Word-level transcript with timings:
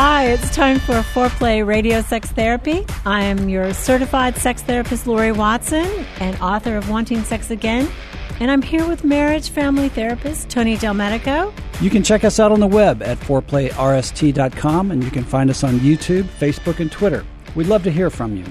Hi, 0.00 0.26
it's 0.26 0.54
time 0.54 0.78
for 0.78 0.92
Foreplay 0.92 1.66
Radio 1.66 2.02
Sex 2.02 2.30
Therapy. 2.30 2.86
I 3.04 3.24
am 3.24 3.48
your 3.48 3.74
certified 3.74 4.36
sex 4.36 4.62
therapist, 4.62 5.08
Laurie 5.08 5.32
Watson, 5.32 6.06
and 6.20 6.40
author 6.40 6.76
of 6.76 6.88
Wanting 6.88 7.24
Sex 7.24 7.50
Again. 7.50 7.90
And 8.38 8.48
I'm 8.48 8.62
here 8.62 8.86
with 8.86 9.02
marriage 9.02 9.50
family 9.50 9.88
therapist, 9.88 10.50
Tony 10.50 10.76
Delmedico. 10.76 11.52
You 11.80 11.90
can 11.90 12.04
check 12.04 12.22
us 12.22 12.38
out 12.38 12.52
on 12.52 12.60
the 12.60 12.66
web 12.68 13.02
at 13.02 13.18
foreplayrst.com, 13.18 14.92
and 14.92 15.02
you 15.02 15.10
can 15.10 15.24
find 15.24 15.50
us 15.50 15.64
on 15.64 15.80
YouTube, 15.80 16.22
Facebook, 16.22 16.78
and 16.78 16.92
Twitter. 16.92 17.24
We'd 17.56 17.66
love 17.66 17.82
to 17.82 17.90
hear 17.90 18.08
from 18.08 18.36
you. 18.36 18.44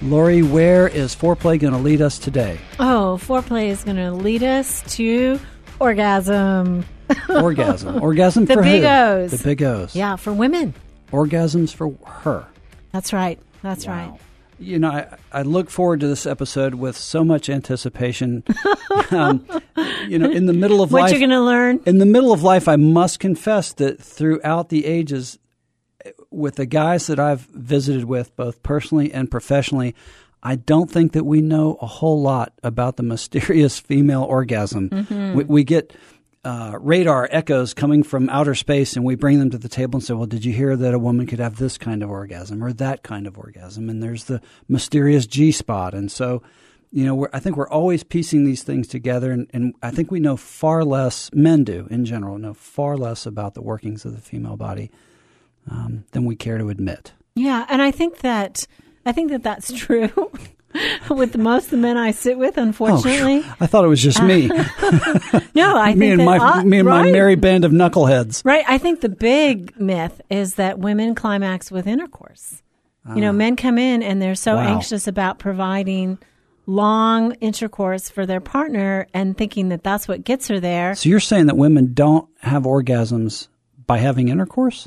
Laurie, 0.00 0.40
where 0.40 0.88
is 0.88 1.14
foreplay 1.14 1.60
going 1.60 1.74
to 1.74 1.78
lead 1.78 2.00
us 2.00 2.18
today? 2.18 2.58
Oh, 2.78 3.20
foreplay 3.20 3.68
is 3.68 3.84
going 3.84 3.98
to 3.98 4.12
lead 4.12 4.42
us 4.42 4.82
to 4.96 5.38
orgasm. 5.78 6.86
Orgasm. 7.28 8.02
Orgasm 8.02 8.44
The 8.46 8.54
for 8.54 8.62
big 8.62 8.82
who? 8.82 8.88
O's. 8.88 9.30
The 9.30 9.44
big 9.44 9.62
O's. 9.62 9.94
Yeah, 9.94 10.16
for 10.16 10.32
women. 10.32 10.74
Orgasms 11.12 11.74
for 11.74 11.92
her. 12.06 12.46
That's 12.92 13.12
right. 13.12 13.38
That's 13.62 13.86
right. 13.86 14.12
You 14.58 14.78
know, 14.78 14.90
I, 14.90 15.16
I 15.32 15.42
look 15.42 15.70
forward 15.70 16.00
to 16.00 16.06
this 16.06 16.26
episode 16.26 16.74
with 16.74 16.96
so 16.96 17.24
much 17.24 17.48
anticipation. 17.48 18.44
um, 19.10 19.46
you 20.06 20.18
know, 20.18 20.30
in 20.30 20.46
the 20.46 20.52
middle 20.52 20.82
of 20.82 20.92
What 20.92 21.02
life, 21.02 21.10
you're 21.12 21.20
going 21.20 21.30
to 21.30 21.40
learn? 21.40 21.80
in 21.86 21.98
the 21.98 22.06
middle 22.06 22.32
of 22.32 22.42
life, 22.42 22.68
I 22.68 22.76
must 22.76 23.20
confess 23.20 23.72
that 23.74 24.00
throughout 24.00 24.68
the 24.68 24.84
ages, 24.84 25.38
with 26.30 26.56
the 26.56 26.66
guys 26.66 27.06
that 27.06 27.18
I've 27.18 27.40
visited 27.40 28.04
with, 28.04 28.34
both 28.36 28.62
personally 28.62 29.12
and 29.12 29.30
professionally, 29.30 29.94
I 30.42 30.56
don't 30.56 30.90
think 30.90 31.12
that 31.12 31.24
we 31.24 31.40
know 31.42 31.76
a 31.80 31.86
whole 31.86 32.20
lot 32.20 32.52
about 32.62 32.96
the 32.96 33.02
mysterious 33.02 33.78
female 33.80 34.22
orgasm. 34.22 34.90
Mm-hmm. 34.90 35.34
We, 35.38 35.44
we 35.44 35.64
get 35.64 35.94
uh, 36.44 36.78
radar 36.80 37.28
echoes 37.30 37.74
coming 37.74 38.02
from 38.02 38.28
outer 38.30 38.54
space, 38.54 38.96
and 38.96 39.04
we 39.04 39.14
bring 39.14 39.38
them 39.38 39.50
to 39.50 39.58
the 39.58 39.68
table 39.68 39.98
and 39.98 40.04
say, 40.04 40.14
"Well, 40.14 40.26
did 40.26 40.44
you 40.44 40.52
hear 40.52 40.76
that 40.76 40.94
a 40.94 40.98
woman 40.98 41.26
could 41.26 41.38
have 41.38 41.56
this 41.56 41.76
kind 41.76 42.02
of 42.02 42.10
orgasm 42.10 42.64
or 42.64 42.72
that 42.74 43.02
kind 43.02 43.26
of 43.26 43.38
orgasm?" 43.38 43.90
And 43.90 44.02
there's 44.02 44.24
the 44.24 44.40
mysterious 44.68 45.26
G 45.26 45.52
spot, 45.52 45.94
and 45.94 46.10
so. 46.10 46.42
You 46.92 47.04
know, 47.04 47.28
I 47.32 47.38
think 47.38 47.56
we're 47.56 47.68
always 47.68 48.02
piecing 48.02 48.42
these 48.42 48.64
things 48.64 48.88
together, 48.88 49.30
and, 49.30 49.48
and 49.52 49.76
I 49.80 49.92
think 49.92 50.10
we 50.10 50.18
know 50.18 50.36
far 50.36 50.84
less, 50.84 51.30
men 51.32 51.62
do 51.62 51.86
in 51.88 52.04
general, 52.04 52.36
know 52.36 52.52
far 52.52 52.96
less 52.96 53.26
about 53.26 53.54
the 53.54 53.62
workings 53.62 54.04
of 54.04 54.12
the 54.12 54.20
female 54.20 54.56
body 54.56 54.90
um, 55.70 56.04
than 56.10 56.24
we 56.24 56.34
care 56.34 56.58
to 56.58 56.68
admit. 56.68 57.12
Yeah, 57.36 57.64
and 57.68 57.80
I 57.80 57.92
think 57.92 58.18
that 58.18 58.66
I 59.06 59.12
think 59.12 59.30
that 59.30 59.42
that's 59.42 59.72
true 59.72 60.10
with 61.10 61.36
most 61.36 61.64
of 61.64 61.70
the 61.70 61.76
men 61.78 61.96
I 61.96 62.10
sit 62.10 62.38
with. 62.38 62.56
Unfortunately, 62.58 63.44
I 63.60 63.66
thought 63.66 63.84
it 63.84 63.88
was 63.88 64.02
just 64.02 64.22
me, 64.22 64.46
no, 65.54 65.76
I 65.76 65.94
me 65.94 66.00
think 66.00 66.12
and 66.12 66.20
that, 66.20 66.24
my 66.24 66.36
uh, 66.38 66.64
me 66.64 66.78
and 66.80 66.88
my 66.88 67.10
merry 67.10 67.34
band 67.34 67.64
of 67.64 67.72
knuckleheads. 67.72 68.44
Right. 68.44 68.64
I 68.68 68.78
think 68.78 69.00
the 69.00 69.08
big 69.08 69.78
myth 69.80 70.20
is 70.30 70.54
that 70.56 70.78
women 70.78 71.14
climax 71.14 71.70
with 71.70 71.86
intercourse. 71.86 72.62
You 73.14 73.22
know, 73.22 73.32
men 73.32 73.56
come 73.56 73.78
in 73.78 74.02
and 74.04 74.20
they're 74.22 74.34
so 74.36 74.52
Ah. 74.52 74.64
Wow. 74.64 74.74
anxious 74.74 75.08
about 75.08 75.38
providing 75.40 76.18
long 76.66 77.32
intercourse 77.40 78.08
for 78.08 78.24
their 78.26 78.40
partner 78.40 79.08
and 79.12 79.36
thinking 79.36 79.70
that 79.70 79.82
that's 79.82 80.06
what 80.06 80.22
gets 80.22 80.46
her 80.48 80.60
there. 80.60 80.94
So 80.94 81.08
you're 81.08 81.18
saying 81.18 81.46
that 81.46 81.56
women 81.56 81.92
don't 81.94 82.28
have 82.40 82.64
orgasms 82.64 83.48
by 83.86 83.98
having 83.98 84.28
intercourse? 84.28 84.86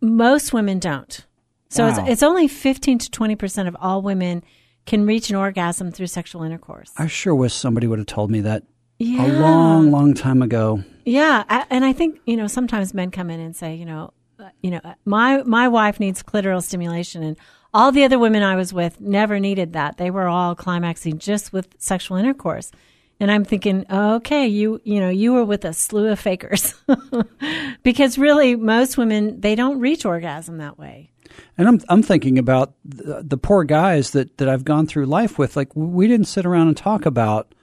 Most 0.00 0.52
women 0.52 0.78
don't. 0.78 1.24
So 1.68 1.84
Wow. 1.84 1.90
it's, 1.90 1.98
it's 2.10 2.22
only 2.22 2.48
15 2.48 2.98
to 2.98 3.10
20% 3.10 3.68
of 3.68 3.76
all 3.80 4.02
women 4.02 4.42
can 4.86 5.04
reach 5.04 5.28
an 5.30 5.36
orgasm 5.36 5.90
through 5.92 6.06
sexual 6.06 6.42
intercourse. 6.42 6.90
I 6.96 7.06
sure 7.08 7.34
wish 7.34 7.52
somebody 7.54 7.86
would 7.86 7.98
have 7.98 8.06
told 8.06 8.30
me 8.30 8.40
that 8.42 8.62
Yeah. 8.98 9.26
a 9.26 9.28
long, 9.42 9.90
long 9.90 10.14
time 10.14 10.40
ago. 10.42 10.82
Yeah, 11.04 11.44
I, 11.48 11.66
and 11.70 11.84
I 11.84 11.92
think 11.92 12.20
you 12.26 12.36
know 12.36 12.46
sometimes 12.46 12.92
men 12.94 13.10
come 13.10 13.30
in 13.30 13.40
and 13.40 13.54
say, 13.56 13.74
you 13.74 13.84
know, 13.86 14.12
uh, 14.38 14.48
you 14.62 14.70
know, 14.70 14.80
my 15.04 15.42
my 15.44 15.68
wife 15.68 15.98
needs 16.00 16.22
clitoral 16.22 16.62
stimulation, 16.62 17.22
and 17.22 17.36
all 17.74 17.92
the 17.92 18.04
other 18.04 18.18
women 18.18 18.42
I 18.42 18.56
was 18.56 18.72
with 18.72 19.00
never 19.00 19.38
needed 19.40 19.72
that. 19.74 19.96
They 19.96 20.10
were 20.10 20.26
all 20.28 20.54
climaxing 20.54 21.18
just 21.18 21.52
with 21.52 21.68
sexual 21.78 22.16
intercourse. 22.18 22.70
And 23.20 23.30
I'm 23.32 23.44
thinking, 23.44 23.84
okay, 23.90 24.46
you 24.46 24.80
you 24.84 25.00
know, 25.00 25.08
you 25.08 25.32
were 25.32 25.44
with 25.44 25.64
a 25.64 25.72
slew 25.72 26.08
of 26.08 26.20
fakers, 26.20 26.74
because 27.82 28.18
really 28.18 28.56
most 28.56 28.96
women 28.98 29.40
they 29.40 29.54
don't 29.54 29.80
reach 29.80 30.04
orgasm 30.04 30.58
that 30.58 30.78
way. 30.78 31.10
And 31.56 31.68
I'm 31.68 31.80
I'm 31.88 32.02
thinking 32.02 32.38
about 32.38 32.74
the, 32.84 33.22
the 33.26 33.36
poor 33.36 33.64
guys 33.64 34.10
that, 34.12 34.38
that 34.38 34.48
I've 34.48 34.64
gone 34.64 34.86
through 34.86 35.06
life 35.06 35.38
with. 35.38 35.56
Like 35.56 35.74
we 35.74 36.06
didn't 36.08 36.26
sit 36.26 36.46
around 36.46 36.68
and 36.68 36.76
talk 36.76 37.06
about 37.06 37.54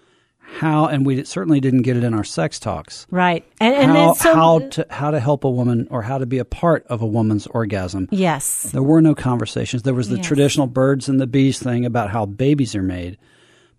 how, 0.60 0.86
and 0.86 1.06
we 1.06 1.24
certainly 1.24 1.60
didn't 1.60 1.82
get 1.82 1.98
it 1.98 2.04
in 2.04 2.14
our 2.14 2.24
sex 2.24 2.60
talks. 2.60 3.08
Right, 3.10 3.44
and 3.60 3.74
and 3.74 3.92
how 3.92 4.14
so 4.14 4.36
how 4.36 4.60
to 4.60 4.86
how 4.90 5.12
to 5.12 5.20
help 5.20 5.44
a 5.44 5.50
woman 5.50 5.88
or 5.90 6.02
how 6.04 6.18
to 6.20 6.26
be 6.26 6.38
a 6.38 6.46
part 6.46 6.86
of 6.88 7.02
a 7.02 7.06
woman's 7.08 7.48
orgasm. 7.48 8.08
yes, 8.12 8.64
There 8.72 8.84
were 8.84 9.02
no 9.02 9.16
conversations. 9.16 9.82
There 9.84 9.94
was 9.96 10.10
the 10.10 10.18
Yes. 10.18 10.28
traditional 10.28 10.68
birds 10.68 11.10
and 11.10 11.20
the 11.20 11.28
bees 11.28 11.60
thing 11.60 11.84
about 11.86 12.12
how 12.12 12.26
babies 12.28 12.76
are 12.76 12.84
made, 12.84 13.18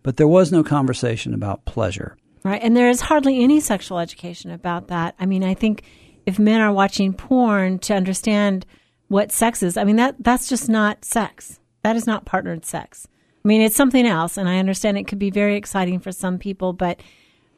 but 0.03 0.17
there 0.17 0.27
was 0.29 0.51
no 0.51 0.65
conversation 0.65 1.35
about 1.35 1.65
pleasure. 1.67 2.17
Right. 2.43 2.61
And 2.62 2.77
there 2.77 2.89
is 2.89 3.01
hardly 3.01 3.43
any 3.43 3.61
sexual 3.61 3.99
education 3.99 4.51
about 4.51 4.89
that. 4.89 5.15
I 5.21 5.27
mean, 5.27 5.45
I 5.45 5.55
think 5.55 5.83
if 6.27 6.39
men 6.39 6.61
are 6.61 6.73
watching 6.73 7.12
porn 7.12 7.79
to 7.81 7.95
understand 7.95 8.67
what 9.09 9.33
sex 9.33 9.62
is, 9.62 9.77
I 9.77 9.84
mean, 9.84 9.97
that, 9.97 10.17
that's 10.19 10.49
just 10.49 10.69
not 10.69 11.05
sex. 11.05 11.61
That 11.83 11.97
is 11.97 12.06
not 12.06 12.25
partnered 12.25 12.65
sex. 12.65 13.06
I 13.44 13.49
mean, 13.49 13.61
it's 13.61 13.77
something 13.77 14.06
else. 14.06 14.37
And 14.37 14.49
I 14.49 14.59
understand 14.59 14.99
it 14.99 15.06
could 15.06 15.19
be 15.19 15.31
very 15.31 15.56
exciting 15.56 16.00
for 16.00 16.11
some 16.11 16.38
people, 16.38 16.73
but, 16.73 17.00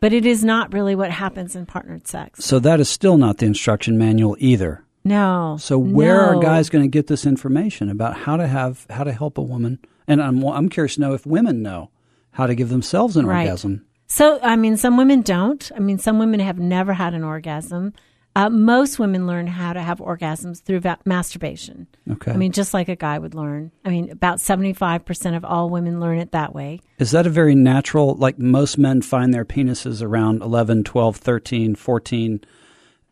but 0.00 0.12
it 0.12 0.26
is 0.26 0.44
not 0.44 0.72
really 0.72 0.94
what 0.94 1.10
happens 1.10 1.56
in 1.56 1.66
partnered 1.66 2.06
sex. 2.06 2.44
So 2.44 2.58
that 2.58 2.80
is 2.80 2.88
still 2.88 3.16
not 3.16 3.38
the 3.38 3.46
instruction 3.46 3.96
manual 3.96 4.36
either. 4.38 4.84
No. 5.04 5.56
So 5.58 5.78
where 5.78 6.16
no. 6.16 6.38
are 6.38 6.42
guys 6.42 6.68
going 6.68 6.84
to 6.84 6.88
get 6.88 7.06
this 7.06 7.24
information 7.24 7.88
about 7.88 8.14
how 8.16 8.36
to 8.36 8.46
have 8.46 8.86
how 8.90 9.04
to 9.04 9.12
help 9.12 9.38
a 9.38 9.42
woman? 9.42 9.78
And 10.06 10.22
I'm 10.22 10.44
I'm 10.44 10.68
curious 10.68 10.96
to 10.96 11.00
know 11.00 11.14
if 11.14 11.24
women 11.24 11.62
know 11.62 11.90
how 12.32 12.46
to 12.46 12.54
give 12.54 12.68
themselves 12.68 13.16
an 13.16 13.24
Right. 13.26 13.46
orgasm. 13.46 13.86
So, 14.06 14.38
I 14.42 14.56
mean, 14.56 14.76
some 14.76 14.96
women 14.96 15.22
don't. 15.22 15.70
I 15.74 15.80
mean, 15.80 15.98
some 15.98 16.18
women 16.18 16.40
have 16.40 16.58
never 16.58 16.94
had 16.94 17.14
an 17.14 17.24
orgasm. 17.24 17.92
Uh, 18.38 18.48
most 18.48 19.00
women 19.00 19.26
learn 19.26 19.48
how 19.48 19.72
to 19.72 19.82
have 19.82 19.98
orgasms 19.98 20.62
through 20.62 20.78
va- 20.78 21.00
masturbation. 21.04 21.88
Okay. 22.08 22.30
I 22.30 22.36
mean, 22.36 22.52
just 22.52 22.72
like 22.72 22.88
a 22.88 22.94
guy 22.94 23.18
would 23.18 23.34
learn. 23.34 23.72
I 23.84 23.90
mean, 23.90 24.10
about 24.12 24.38
75% 24.38 25.36
of 25.36 25.44
all 25.44 25.68
women 25.70 25.98
learn 25.98 26.18
it 26.20 26.30
that 26.30 26.54
way. 26.54 26.78
Is 27.00 27.10
that 27.10 27.26
a 27.26 27.30
very 27.30 27.56
natural, 27.56 28.14
like 28.14 28.38
most 28.38 28.78
men 28.78 29.02
find 29.02 29.34
their 29.34 29.44
penises 29.44 30.02
around 30.02 30.40
11, 30.40 30.84
12, 30.84 31.16
13, 31.16 31.74
14, 31.74 32.40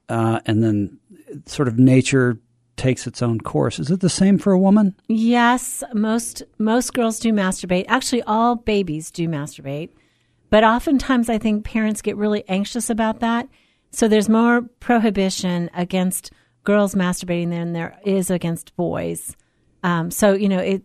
uh, 0.08 0.40
and 0.46 0.62
then 0.62 1.00
sort 1.46 1.66
of 1.66 1.76
nature 1.76 2.38
takes 2.76 3.08
its 3.08 3.20
own 3.20 3.40
course. 3.40 3.80
Is 3.80 3.90
it 3.90 3.98
the 3.98 4.08
same 4.08 4.38
for 4.38 4.52
a 4.52 4.58
woman? 4.60 4.94
Yes, 5.08 5.82
most 5.92 6.44
most 6.58 6.94
girls 6.94 7.18
do 7.18 7.32
masturbate. 7.32 7.86
Actually, 7.88 8.22
all 8.22 8.54
babies 8.54 9.10
do 9.10 9.26
masturbate. 9.26 9.90
But 10.50 10.62
oftentimes 10.62 11.28
I 11.28 11.38
think 11.38 11.64
parents 11.64 12.00
get 12.00 12.16
really 12.16 12.44
anxious 12.48 12.90
about 12.90 13.18
that. 13.18 13.48
So 13.90 14.08
there's 14.08 14.28
more 14.28 14.62
prohibition 14.80 15.70
against 15.74 16.32
girls 16.64 16.94
masturbating 16.94 17.50
than 17.50 17.72
there 17.72 17.98
is 18.04 18.30
against 18.30 18.76
boys. 18.76 19.36
Um, 19.82 20.10
so, 20.10 20.32
you 20.32 20.48
know, 20.48 20.58
it 20.58 20.82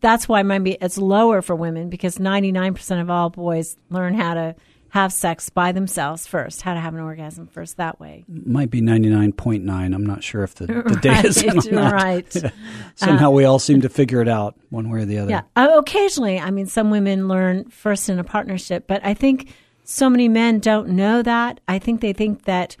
that's 0.00 0.28
why 0.28 0.42
maybe 0.42 0.72
it's 0.80 0.98
lower 0.98 1.42
for 1.42 1.56
women 1.56 1.88
because 1.88 2.18
99% 2.18 3.00
of 3.00 3.10
all 3.10 3.30
boys 3.30 3.76
learn 3.90 4.14
how 4.14 4.34
to 4.34 4.54
have 4.90 5.12
sex 5.12 5.50
by 5.50 5.72
themselves 5.72 6.26
first, 6.26 6.62
how 6.62 6.72
to 6.72 6.80
have 6.80 6.94
an 6.94 7.00
orgasm 7.00 7.46
first 7.46 7.76
that 7.76 8.00
way. 8.00 8.24
Might 8.26 8.70
be 8.70 8.80
99.9. 8.80 9.68
I'm 9.68 10.06
not 10.06 10.24
sure 10.24 10.42
if 10.44 10.54
the, 10.54 10.66
the 10.66 10.98
data 11.02 11.28
is 11.28 11.70
right, 11.70 11.92
right. 11.92 12.52
Somehow 12.94 13.30
we 13.30 13.44
all 13.44 13.58
seem 13.58 13.82
to 13.82 13.88
figure 13.88 14.22
it 14.22 14.28
out 14.28 14.56
one 14.70 14.88
way 14.90 15.00
or 15.00 15.04
the 15.04 15.18
other. 15.18 15.30
Yeah. 15.30 15.42
Uh, 15.56 15.74
occasionally, 15.76 16.38
I 16.38 16.50
mean, 16.50 16.66
some 16.66 16.90
women 16.90 17.28
learn 17.28 17.68
first 17.68 18.08
in 18.08 18.18
a 18.18 18.24
partnership, 18.24 18.86
but 18.86 19.04
I 19.04 19.12
think 19.12 19.52
so 19.90 20.10
many 20.10 20.28
men 20.28 20.58
don't 20.58 20.90
know 20.90 21.22
that. 21.22 21.60
I 21.66 21.78
think 21.78 22.02
they 22.02 22.12
think 22.12 22.44
that 22.44 22.76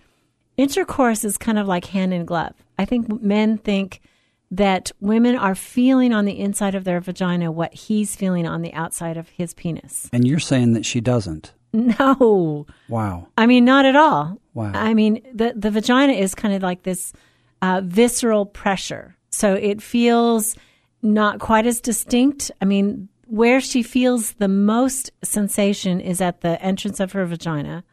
intercourse 0.58 1.24
is 1.24 1.38
kind 1.38 1.58
of 1.58 1.66
like 1.66 1.86
hand 1.86 2.12
in 2.12 2.26
glove. 2.26 2.52
I 2.78 2.84
think 2.84 3.22
men 3.22 3.56
think 3.56 4.02
that 4.50 4.92
women 5.00 5.34
are 5.34 5.54
feeling 5.54 6.12
on 6.12 6.26
the 6.26 6.38
inside 6.38 6.74
of 6.74 6.84
their 6.84 7.00
vagina 7.00 7.50
what 7.50 7.72
he's 7.72 8.14
feeling 8.14 8.46
on 8.46 8.60
the 8.60 8.74
outside 8.74 9.16
of 9.16 9.30
his 9.30 9.54
penis. 9.54 10.10
And 10.12 10.28
you're 10.28 10.38
saying 10.38 10.74
that 10.74 10.84
she 10.84 11.00
doesn't. 11.00 11.54
No. 11.72 12.66
Wow. 12.90 13.28
I 13.38 13.46
mean, 13.46 13.64
not 13.64 13.86
at 13.86 13.96
all. 13.96 14.38
Wow. 14.52 14.72
I 14.74 14.92
mean, 14.92 15.22
the, 15.32 15.54
the 15.56 15.70
vagina 15.70 16.12
is 16.12 16.34
kind 16.34 16.54
of 16.54 16.62
like 16.62 16.82
this 16.82 17.14
uh, 17.62 17.80
visceral 17.84 18.44
pressure. 18.44 19.16
So 19.30 19.54
it 19.54 19.80
feels 19.80 20.56
not 21.00 21.40
quite 21.40 21.64
as 21.66 21.80
distinct. 21.80 22.50
I 22.60 22.66
mean, 22.66 23.08
where 23.28 23.60
she 23.60 23.82
feels 23.82 24.32
the 24.32 24.48
most 24.48 25.10
sensation 25.22 26.00
is 26.00 26.20
at 26.20 26.40
the 26.40 26.60
entrance 26.62 27.00
of 27.00 27.12
her 27.12 27.24
vagina. 27.26 27.84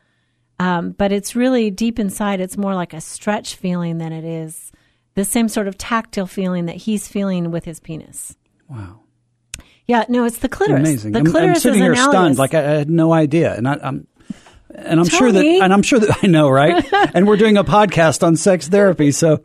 Um, 0.60 0.92
but 0.92 1.12
it's 1.12 1.36
really 1.36 1.70
deep 1.70 2.00
inside, 2.00 2.40
it's 2.40 2.58
more 2.58 2.74
like 2.74 2.94
a 2.94 3.02
stretch 3.02 3.56
feeling 3.56 3.98
than 3.98 4.14
it 4.14 4.24
is 4.24 4.72
the 5.16 5.26
same 5.26 5.48
sort 5.48 5.68
of 5.68 5.78
tactile 5.78 6.28
feeling 6.28 6.66
that 6.66 6.76
he's 6.76 7.08
feeling 7.08 7.50
with 7.52 7.66
his 7.66 7.80
penis. 7.80 8.36
Wow. 8.70 9.00
Yeah, 9.88 10.06
no, 10.10 10.26
it's 10.26 10.40
the 10.40 10.50
clitoris. 10.50 10.80
Amazing. 10.80 11.12
The 11.14 11.20
I'm, 11.20 11.26
clitoris 11.26 11.58
I'm 11.58 11.62
sitting 11.62 11.80
is 11.80 11.84
here 11.84 11.94
analogous. 11.94 12.12
stunned, 12.12 12.38
like 12.38 12.54
I, 12.54 12.60
I 12.60 12.78
had 12.78 12.90
no 12.90 13.14
idea, 13.14 13.56
and 13.56 13.68
I, 13.68 13.78
I'm. 13.82 14.08
And 14.78 15.00
I'm 15.00 15.08
sure 15.08 15.32
that, 15.32 15.44
and 15.46 15.74
I'm 15.74 15.82
sure 15.82 16.00
that 16.00 16.18
I 16.24 16.28
know, 16.28 16.50
right? 16.50 16.86
and 17.16 17.28
we're 17.28 17.38
doing 17.38 17.58
a 17.58 17.64
podcast 17.64 18.24
on 18.26 18.36
sex 18.36 18.68
therapy, 18.68 19.12
so 19.12 19.42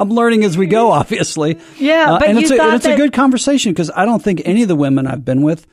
I'm 0.00 0.10
learning 0.10 0.44
as 0.44 0.58
we 0.58 0.66
go, 0.66 0.90
obviously. 0.90 1.58
Yeah, 1.78 2.12
Uh, 2.14 2.18
but 2.18 2.28
and 2.28 2.38
it's, 2.38 2.50
a, 2.50 2.60
and 2.60 2.74
it's 2.74 2.86
a 2.86 2.96
good 2.96 3.12
conversation 3.12 3.72
because 3.72 3.90
I 3.94 4.04
don't 4.04 4.22
think 4.22 4.42
any 4.44 4.62
of 4.62 4.68
the 4.68 4.76
women 4.76 5.06
I've 5.06 5.24
been 5.24 5.42
with, 5.42 5.66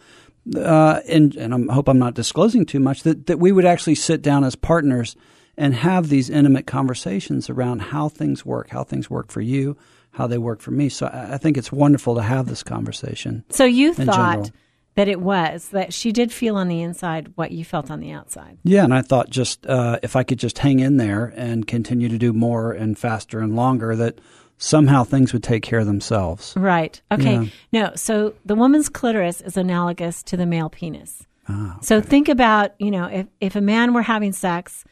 uh, 0.56 1.02
and 1.08 1.36
and 1.36 1.70
I 1.70 1.74
hope 1.74 1.88
I'm 1.90 2.00
not 2.00 2.14
disclosing 2.14 2.66
too 2.66 2.80
much, 2.80 3.04
that 3.04 3.26
that 3.28 3.40
we 3.40 3.52
would 3.52 3.66
actually 3.66 3.96
sit 3.96 4.22
down 4.22 4.44
as 4.44 4.56
partners 4.56 5.16
and 5.58 5.74
have 5.74 6.08
these 6.10 6.30
intimate 6.30 6.66
conversations 6.68 7.50
around 7.50 7.80
how 7.82 8.10
things 8.10 8.46
work, 8.46 8.70
how 8.70 8.84
things 8.84 9.10
work 9.10 9.32
for 9.32 9.42
you, 9.42 9.76
how 10.12 10.26
they 10.28 10.38
work 10.38 10.62
for 10.62 10.72
me. 10.72 10.88
So 10.90 11.08
I, 11.08 11.34
I 11.34 11.38
think 11.38 11.58
it's 11.58 11.72
wonderful 11.72 12.16
to 12.16 12.22
have 12.22 12.48
this 12.48 12.64
conversation. 12.64 13.44
So 13.50 13.66
you 13.66 13.94
thought 13.94 14.06
general. 14.06 14.50
That 15.00 15.08
it 15.08 15.22
was 15.22 15.70
that 15.70 15.94
she 15.94 16.12
did 16.12 16.30
feel 16.30 16.58
on 16.58 16.68
the 16.68 16.82
inside 16.82 17.32
what 17.36 17.52
you 17.52 17.64
felt 17.64 17.90
on 17.90 18.02
the 18.02 18.12
outside. 18.12 18.58
Yeah, 18.66 18.84
and 18.84 18.94
I 18.94 19.02
thought 19.02 19.30
just 19.30 19.66
uh, 19.66 19.98
if 20.04 20.18
I 20.18 20.24
could 20.24 20.40
just 20.40 20.58
hang 20.58 20.82
in 20.82 20.98
there 20.98 21.32
and 21.38 21.66
continue 21.66 22.10
to 22.10 22.18
do 22.18 22.34
more 22.34 22.74
and 22.74 23.00
faster 23.00 23.40
and 23.40 23.56
longer, 23.56 23.96
that 23.96 24.20
somehow 24.58 25.06
things 25.06 25.32
would 25.32 25.42
take 25.42 25.64
care 25.64 25.80
of 25.80 25.86
themselves. 25.86 26.54
Right. 26.58 27.02
Okay. 27.14 27.34
Yeah. 27.36 27.46
No. 27.72 27.92
So 27.96 28.34
the 28.44 28.56
woman's 28.56 28.90
clitoris 28.90 29.40
is 29.40 29.56
analogous 29.56 30.22
to 30.24 30.36
the 30.36 30.46
male 30.46 30.70
penis. 30.70 31.26
Ah, 31.48 31.78
So 31.82 32.02
think 32.02 32.28
about 32.28 32.72
you 32.78 32.92
know 32.92 33.06
if 33.06 33.28
if 33.40 33.56
a 33.56 33.62
man 33.62 33.94
were 33.94 34.02
having 34.02 34.34
sex 34.34 34.84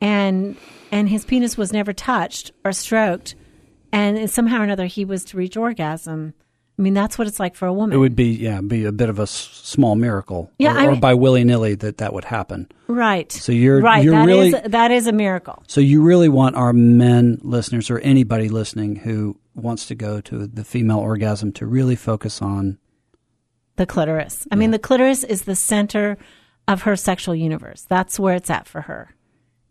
and 0.00 0.56
and 0.92 1.08
his 1.08 1.24
penis 1.24 1.58
was 1.58 1.72
never 1.72 1.92
touched 1.92 2.52
or 2.64 2.70
stroked, 2.70 3.34
and 3.90 4.30
somehow 4.30 4.60
or 4.60 4.62
another 4.62 4.86
he 4.86 5.04
was 5.04 5.24
to 5.24 5.36
reach 5.36 5.56
orgasm. 5.56 6.34
I 6.78 6.82
mean 6.82 6.92
that's 6.94 7.16
what 7.18 7.26
it's 7.26 7.40
like 7.40 7.54
for 7.54 7.66
a 7.66 7.72
woman. 7.72 7.96
It 7.96 7.98
would 7.98 8.14
be 8.16 8.26
yeah, 8.34 8.60
be 8.60 8.84
a 8.84 8.92
bit 8.92 9.08
of 9.08 9.18
a 9.18 9.22
s- 9.22 9.30
small 9.30 9.96
miracle, 9.96 10.50
Yeah, 10.58 10.74
or, 10.74 10.78
I 10.78 10.86
or 10.88 10.96
by 10.96 11.14
willy 11.14 11.42
nilly 11.44 11.74
that 11.76 11.98
that 11.98 12.12
would 12.12 12.24
happen. 12.24 12.70
right. 12.86 13.30
So 13.32 13.50
you're 13.52 13.80
right. 13.80 14.04
you're 14.04 14.12
that 14.14 14.26
really 14.26 14.48
is- 14.48 14.62
that 14.70 14.90
is 14.90 15.06
a 15.06 15.12
miracle. 15.12 15.62
so 15.66 15.80
you 15.80 16.02
really 16.02 16.28
want 16.28 16.54
our 16.56 16.72
men 16.72 17.38
listeners 17.42 17.90
or 17.90 17.98
anybody 18.00 18.48
listening 18.48 18.96
who 18.96 19.38
wants 19.54 19.86
to 19.86 19.94
go 19.94 20.20
to 20.20 20.46
the 20.46 20.64
female 20.64 20.98
orgasm 20.98 21.50
to 21.52 21.66
really 21.66 21.96
focus 21.96 22.42
on 22.42 22.76
The 23.76 23.86
clitoris. 23.86 24.46
I 24.50 24.54
mean, 24.56 24.70
the 24.70 24.78
clitoris 24.78 25.24
is 25.24 25.42
the 25.42 25.56
center 25.56 26.16
of 26.68 26.82
her 26.82 26.96
sexual 26.96 27.34
universe. 27.34 27.86
That's 27.88 28.18
where 28.18 28.34
it's 28.34 28.50
at 28.50 28.66
for 28.66 28.82
her. 28.82 29.14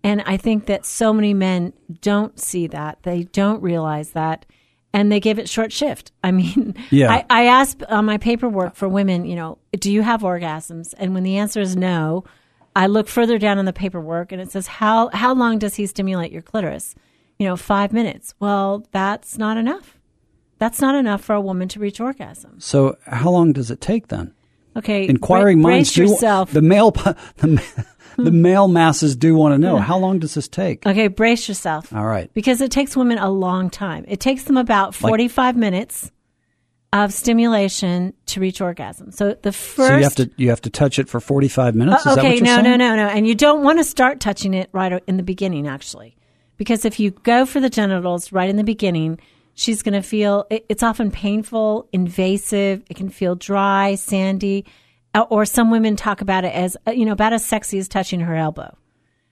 And 0.04 0.22
I 0.26 0.38
think 0.38 0.66
that 0.68 0.86
so 0.86 1.12
many 1.14 1.34
men 1.34 1.74
don't 2.02 2.40
see 2.40 2.68
that. 2.68 3.00
They 3.04 3.24
don't 3.24 3.62
realize 3.62 4.12
that. 4.12 4.46
And 4.96 5.12
they 5.12 5.20
give 5.20 5.38
it 5.40 5.50
short 5.50 5.74
shift. 5.74 6.14
I 6.24 6.32
mean, 6.32 6.74
Yeah. 6.90 7.12
I, 7.12 7.26
I 7.30 7.46
asked 7.48 7.84
on 7.84 8.06
my 8.06 8.18
paperwork 8.18 8.76
for 8.76 8.88
women, 8.88 9.26
you 9.26 9.36
know, 9.36 9.58
do 9.78 9.92
you 9.92 10.02
have 10.02 10.22
orgasms? 10.22 10.94
And 10.98 11.14
when 11.14 11.24
the 11.24 11.36
answer 11.38 11.60
is 11.60 11.76
no, 11.76 12.24
I 12.78 12.88
look 12.88 13.10
further 13.10 13.38
down 13.38 13.60
in 13.60 13.66
the 13.66 13.74
paperwork 13.74 14.32
and 14.32 14.42
it 14.42 14.52
says, 14.52 14.68
how, 14.68 15.10
how 15.10 15.34
long 15.34 15.60
does 15.60 15.76
he 15.76 15.86
stimulate 15.86 16.32
your 16.32 16.42
clitoris? 16.42 16.96
You 17.40 17.46
know, 17.46 17.58
five 17.58 17.92
minutes. 17.92 18.34
Well, 18.40 18.88
that's 18.92 19.38
not 19.38 19.58
enough. 19.58 20.00
That's 20.60 20.80
not 20.80 20.96
enough 20.96 21.22
for 21.22 21.36
a 21.36 21.42
woman 21.42 21.68
to 21.70 21.80
reach 21.82 22.00
orgasm. 22.00 22.62
So 22.62 22.98
how 23.06 23.32
long 23.32 23.52
does 23.52 23.70
it 23.70 23.82
take 23.82 24.08
then? 24.08 24.34
Okay. 24.78 25.08
Inquiring 25.10 25.62
minds 25.62 25.90
brace 25.94 26.08
do 26.08 26.14
yourself. 26.14 26.52
the 26.54 26.62
male 26.62 26.92
the, 27.38 27.62
the 28.18 28.32
male 28.32 28.68
masses 28.68 29.16
do 29.16 29.36
want 29.36 29.54
to 29.54 29.58
know 29.58 29.78
how 29.78 29.98
long 29.98 30.20
does 30.20 30.34
this 30.34 30.48
take? 30.48 30.86
Okay, 30.86 31.08
brace 31.08 31.48
yourself. 31.48 31.94
All 31.94 32.06
right. 32.06 32.34
Because 32.34 32.62
it 32.62 32.72
takes 32.72 32.96
women 32.96 33.18
a 33.18 33.30
long 33.30 33.70
time. 33.70 34.06
It 34.08 34.20
takes 34.20 34.44
them 34.44 34.58
about 34.58 34.94
45 34.96 35.56
minutes 35.56 36.12
of 36.94 37.12
stimulation 37.14 38.14
to 38.28 38.40
reach 38.40 38.62
orgasm. 38.62 39.12
So 39.12 39.36
the 39.42 39.52
first 39.52 39.90
So 39.90 39.98
you 39.98 40.04
have 40.04 40.16
to 40.16 40.32
you 40.38 40.50
have 40.50 40.62
to 40.62 40.70
touch 40.70 40.98
it 40.98 41.10
for 41.10 41.20
45 41.20 41.76
minutes. 41.76 42.02
Is 42.02 42.08
Uh, 42.08 42.16
that 42.16 42.20
okay, 42.22 42.28
what 42.30 42.38
you're 42.38 42.46
no, 42.46 42.64
saying? 42.64 42.78
no, 42.80 42.96
no, 42.96 42.96
no. 42.96 43.08
And 43.08 43.28
you 43.28 43.36
don't 43.36 43.64
want 43.64 43.80
to 43.80 43.84
start 43.84 44.20
touching 44.20 44.54
it 44.54 44.70
right 44.72 45.04
in 45.08 45.18
the 45.18 45.24
beginning, 45.24 45.68
actually. 45.68 46.16
Because 46.58 46.86
if 46.86 47.00
you 47.00 47.12
go 47.12 47.46
for 47.46 47.60
the 47.60 47.70
genitals 47.70 48.32
right 48.32 48.50
in 48.50 48.56
the 48.56 48.64
beginning, 48.64 49.20
she's 49.56 49.84
going 49.84 49.94
to 49.94 50.02
feel 50.02 50.46
it, 50.50 50.66
it's 50.70 50.84
often 50.84 51.12
painful, 51.12 51.90
invasive. 51.92 52.82
It 52.90 52.96
can 52.96 53.10
feel 53.10 53.36
dry, 53.36 53.96
sandy. 53.96 54.64
Uh, 55.16 55.26
Or 55.30 55.46
some 55.46 55.72
women 55.72 55.96
talk 55.96 56.22
about 56.22 56.46
it 56.46 56.54
as, 56.54 56.78
uh, 56.88 56.92
you 56.92 57.06
know, 57.06 57.14
about 57.14 57.34
as 57.34 57.44
sexy 57.44 57.80
as 57.80 57.88
touching 57.88 58.20
her 58.20 58.36
elbow. 58.36 58.78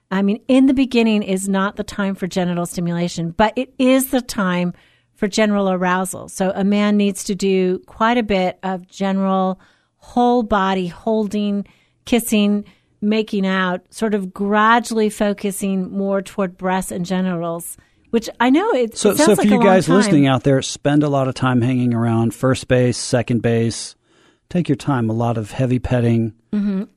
I 0.09 0.21
mean, 0.21 0.41
in 0.47 0.67
the 0.67 0.73
beginning 0.73 1.23
is 1.23 1.49
not 1.49 1.75
the 1.75 1.83
time 1.83 2.15
for 2.15 2.25
genital 2.25 2.65
stimulation, 2.65 3.31
but 3.31 3.53
it 3.55 3.73
is 3.77 4.11
the 4.11 4.21
time 4.21 4.73
for 5.15 5.27
general 5.27 5.69
arousal. 5.69 6.29
So 6.29 6.51
a 6.55 6.63
man 6.63 6.97
needs 6.97 7.23
to 7.25 7.35
do 7.35 7.79
quite 7.85 8.17
a 8.17 8.23
bit 8.23 8.59
of 8.63 8.87
general 8.87 9.59
whole 9.97 10.43
body 10.43 10.87
holding, 10.87 11.65
kissing, 12.05 12.65
making 13.01 13.45
out, 13.45 13.81
sort 13.93 14.13
of 14.13 14.33
gradually 14.33 15.09
focusing 15.09 15.91
more 15.91 16.21
toward 16.21 16.57
breasts 16.57 16.91
and 16.91 17.05
genitals, 17.05 17.77
which 18.11 18.29
I 18.39 18.49
know 18.49 18.69
it, 18.71 18.97
So, 18.97 19.11
it 19.11 19.17
sounds 19.17 19.25
so 19.25 19.31
like 19.33 19.47
for 19.47 19.53
you 19.55 19.61
guys 19.61 19.89
listening 19.89 20.27
out 20.27 20.43
there, 20.43 20.61
spend 20.61 21.03
a 21.03 21.09
lot 21.09 21.27
of 21.27 21.33
time 21.35 21.61
hanging 21.61 21.93
around 21.93 22.33
first 22.33 22.67
base, 22.67 22.97
second 22.97 23.41
base. 23.41 23.95
Take 24.53 24.69
your 24.69 24.75
time. 24.75 25.09
A 25.09 25.13
lot 25.13 25.37
of 25.39 25.49
heavy 25.49 25.79
petting. 25.79 26.33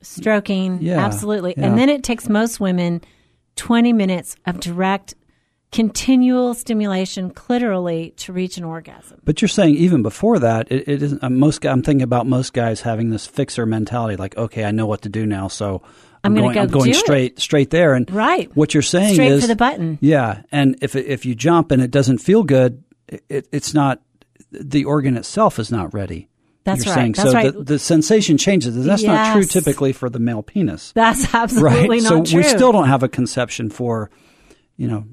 stroking, 0.01 0.77
Yeah, 0.79 1.03
absolutely. 1.03 1.55
yeah. 1.57 1.65
And 1.65 1.77
then 1.77 1.89
it 1.89 2.03
takes 2.03 2.29
most 2.29 2.59
women 2.59 3.01
20 3.55 3.93
minutes 3.93 4.35
of 4.45 4.59
direct, 4.59 5.15
continual 5.71 6.53
stimulation 6.53 7.31
clitorally 7.31 8.15
to 8.17 8.31
reach 8.31 8.57
an 8.57 8.63
orgasm. 8.63 9.19
But 9.23 9.41
you're 9.41 9.49
saying 9.49 9.73
even 9.75 10.03
before 10.03 10.37
that, 10.37 10.71
it, 10.71 10.87
it 10.87 11.01
isn't. 11.01 11.23
Uh, 11.23 11.31
most 11.31 11.65
I'm 11.65 11.81
thinking 11.81 12.03
about 12.03 12.27
most 12.27 12.53
guys 12.53 12.81
having 12.81 13.09
this 13.09 13.25
fixer 13.25 13.65
mentality, 13.65 14.17
like, 14.17 14.37
okay, 14.37 14.63
I 14.63 14.69
know 14.69 14.85
what 14.85 15.01
to 15.01 15.09
do 15.09 15.25
now, 15.25 15.47
so 15.47 15.81
I'm 16.23 16.35
gonna 16.35 16.47
going. 16.47 16.53
go 16.53 16.61
I'm 16.61 16.67
going 16.69 16.85
do 16.91 16.91
it. 16.91 16.95
straight, 16.95 17.39
straight 17.39 17.71
there. 17.71 17.95
And 17.95 18.09
Right. 18.11 18.55
what 18.55 18.75
you're 18.75 18.83
saying 18.83 19.15
Straight 19.15 19.31
is 19.31 19.41
for 19.41 19.47
the 19.47 19.55
button. 19.55 19.97
Yeah, 19.99 20.43
and 20.51 20.77
if 20.83 20.95
if 20.95 21.25
you 21.25 21.33
jump 21.33 21.71
and 21.71 21.81
it 21.81 21.89
doesn't 21.89 22.19
feel 22.19 22.43
good, 22.43 22.83
it, 23.07 23.47
it's 23.51 23.73
not. 23.73 24.01
The 24.51 24.85
organ 24.85 25.17
itself 25.17 25.57
is 25.59 25.71
not 25.71 25.91
ready. 25.93 26.29
That's 26.67 26.85
you're 26.85 26.93
right. 26.95 27.01
Saying. 27.01 27.11
That's 27.13 27.29
so 27.29 27.33
right. 27.33 27.53
The, 27.53 27.63
the 27.63 27.79
sensation 27.79 28.37
changes. 28.37 28.85
That's 28.85 29.01
not 29.01 29.33
true 29.33 29.45
typically 29.45 29.93
for 29.93 30.09
the 30.09 30.19
male 30.19 30.43
penis. 30.43 30.91
That's 30.91 31.33
absolutely 31.33 31.87
right. 31.87 32.03
not 32.03 32.09
so 32.09 32.23
true. 32.23 32.37
we 32.37 32.43
still 32.43 32.73
don't 32.73 32.89
have 32.89 33.03
a 33.03 33.07
conception 33.07 33.69
for, 33.69 34.11
you 34.75 34.89
know, 34.89 35.05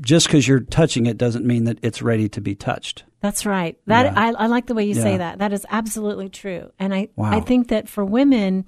just 0.00 0.26
because 0.26 0.48
you're 0.48 0.60
touching 0.60 1.04
it 1.04 1.18
doesn't 1.18 1.44
mean 1.44 1.64
that 1.64 1.78
it's 1.82 2.00
ready 2.00 2.30
to 2.30 2.40
be 2.40 2.54
touched. 2.54 3.04
That's 3.20 3.44
right. 3.44 3.76
That 3.86 4.06
Yeah. 4.06 4.20
I, 4.20 4.32
I 4.32 4.46
like 4.46 4.66
the 4.66 4.74
way 4.74 4.84
you 4.84 4.94
Yeah. 4.94 5.02
say 5.02 5.16
that. 5.18 5.38
That 5.38 5.52
is 5.52 5.66
absolutely 5.68 6.30
true. 6.30 6.72
And 6.78 6.94
I 6.94 7.08
Wow. 7.14 7.30
I 7.30 7.40
think 7.40 7.68
that 7.68 7.90
for 7.90 8.04
women, 8.06 8.64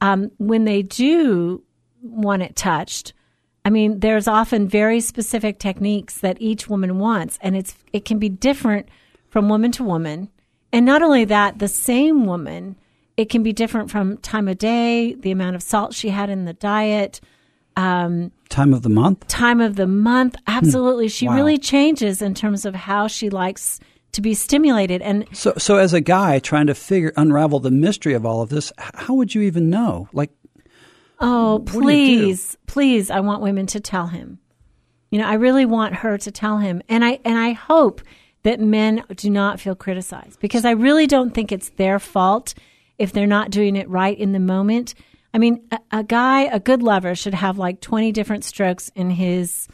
um, 0.00 0.32
when 0.38 0.64
they 0.64 0.82
do 0.82 1.62
want 2.02 2.42
it 2.42 2.56
touched, 2.56 3.12
I 3.64 3.70
mean, 3.70 4.00
there's 4.00 4.26
often 4.28 4.68
very 4.68 5.00
specific 5.00 5.60
techniques 5.60 6.18
that 6.18 6.36
each 6.40 6.68
woman 6.68 6.98
wants, 6.98 7.38
and 7.42 7.56
it's 7.56 7.76
it 7.92 8.04
can 8.04 8.18
be 8.18 8.28
different 8.28 8.88
from 9.30 9.48
woman 9.48 9.70
to 9.72 9.84
woman. 9.84 10.28
And 10.72 10.84
not 10.84 11.02
only 11.02 11.24
that, 11.26 11.58
the 11.58 11.68
same 11.68 12.26
woman, 12.26 12.76
it 13.16 13.30
can 13.30 13.42
be 13.42 13.52
different 13.52 13.90
from 13.90 14.18
time 14.18 14.48
of 14.48 14.58
day, 14.58 15.14
the 15.14 15.30
amount 15.30 15.56
of 15.56 15.62
salt 15.62 15.94
she 15.94 16.10
had 16.10 16.28
in 16.28 16.44
the 16.44 16.52
diet, 16.52 17.20
um, 17.76 18.32
time 18.48 18.72
of 18.74 18.82
the 18.82 18.88
month, 18.88 19.26
time 19.28 19.60
of 19.60 19.76
the 19.76 19.86
month. 19.86 20.36
Absolutely, 20.46 21.08
she 21.08 21.28
wow. 21.28 21.34
really 21.34 21.58
changes 21.58 22.22
in 22.22 22.34
terms 22.34 22.64
of 22.64 22.74
how 22.74 23.06
she 23.06 23.30
likes 23.30 23.80
to 24.12 24.20
be 24.20 24.34
stimulated. 24.34 25.02
And 25.02 25.26
so, 25.32 25.52
so 25.58 25.76
as 25.76 25.92
a 25.92 26.00
guy 26.00 26.38
trying 26.38 26.66
to 26.68 26.74
figure 26.74 27.12
unravel 27.16 27.60
the 27.60 27.70
mystery 27.70 28.14
of 28.14 28.24
all 28.24 28.42
of 28.42 28.48
this, 28.48 28.72
how 28.78 29.14
would 29.14 29.34
you 29.34 29.42
even 29.42 29.70
know? 29.70 30.08
Like, 30.12 30.30
oh, 31.20 31.62
please, 31.66 32.56
please, 32.66 33.10
I 33.10 33.20
want 33.20 33.42
women 33.42 33.66
to 33.68 33.80
tell 33.80 34.06
him. 34.06 34.38
You 35.10 35.20
know, 35.20 35.26
I 35.26 35.34
really 35.34 35.66
want 35.66 35.94
her 35.94 36.18
to 36.18 36.30
tell 36.30 36.58
him, 36.58 36.82
and 36.88 37.04
I 37.04 37.20
and 37.24 37.38
I 37.38 37.52
hope 37.52 38.02
that 38.46 38.60
men 38.60 39.02
do 39.16 39.28
not 39.28 39.58
feel 39.58 39.74
criticized 39.74 40.38
because 40.38 40.64
I 40.64 40.70
really 40.70 41.08
don't 41.08 41.34
think 41.34 41.50
it's 41.50 41.70
their 41.70 41.98
fault 41.98 42.54
if 42.96 43.10
they're 43.10 43.26
not 43.26 43.50
doing 43.50 43.74
it 43.74 43.88
right 43.88 44.16
in 44.16 44.30
the 44.30 44.38
moment. 44.38 44.94
I 45.34 45.38
mean, 45.38 45.66
a, 45.72 45.80
a 45.90 46.04
guy, 46.04 46.42
a 46.42 46.60
good 46.60 46.80
lover, 46.80 47.16
should 47.16 47.34
have 47.34 47.58
like 47.58 47.80
twenty 47.80 48.12
different 48.12 48.44
strokes 48.44 48.88
in 48.94 49.10
his 49.10 49.66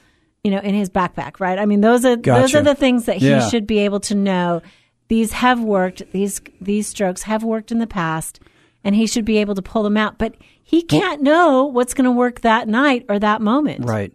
you 0.42 0.50
know, 0.50 0.58
in 0.58 0.74
his 0.74 0.88
backpack, 0.88 1.38
right? 1.38 1.58
I 1.58 1.66
mean, 1.66 1.82
those 1.82 2.06
are 2.06 2.16
gotcha. 2.16 2.40
those 2.40 2.54
are 2.54 2.62
the 2.62 2.74
things 2.74 3.04
that 3.04 3.18
he 3.18 3.28
yeah. 3.28 3.46
should 3.46 3.66
be 3.66 3.80
able 3.80 4.00
to 4.00 4.14
know. 4.14 4.62
These 5.08 5.32
have 5.32 5.60
worked. 5.60 6.10
These 6.12 6.40
these 6.58 6.86
strokes 6.86 7.24
have 7.24 7.44
worked 7.44 7.72
in 7.72 7.78
the 7.78 7.86
past, 7.86 8.40
and 8.82 8.94
he 8.94 9.06
should 9.06 9.26
be 9.26 9.36
able 9.36 9.54
to 9.54 9.62
pull 9.62 9.82
them 9.82 9.98
out. 9.98 10.16
But 10.16 10.34
he 10.62 10.80
can't 10.80 11.20
well, 11.20 11.50
know 11.50 11.64
what's 11.66 11.92
going 11.92 12.06
to 12.06 12.10
work 12.10 12.40
that 12.40 12.68
night 12.68 13.04
or 13.10 13.18
that 13.18 13.42
moment. 13.42 13.84
Right. 13.84 14.14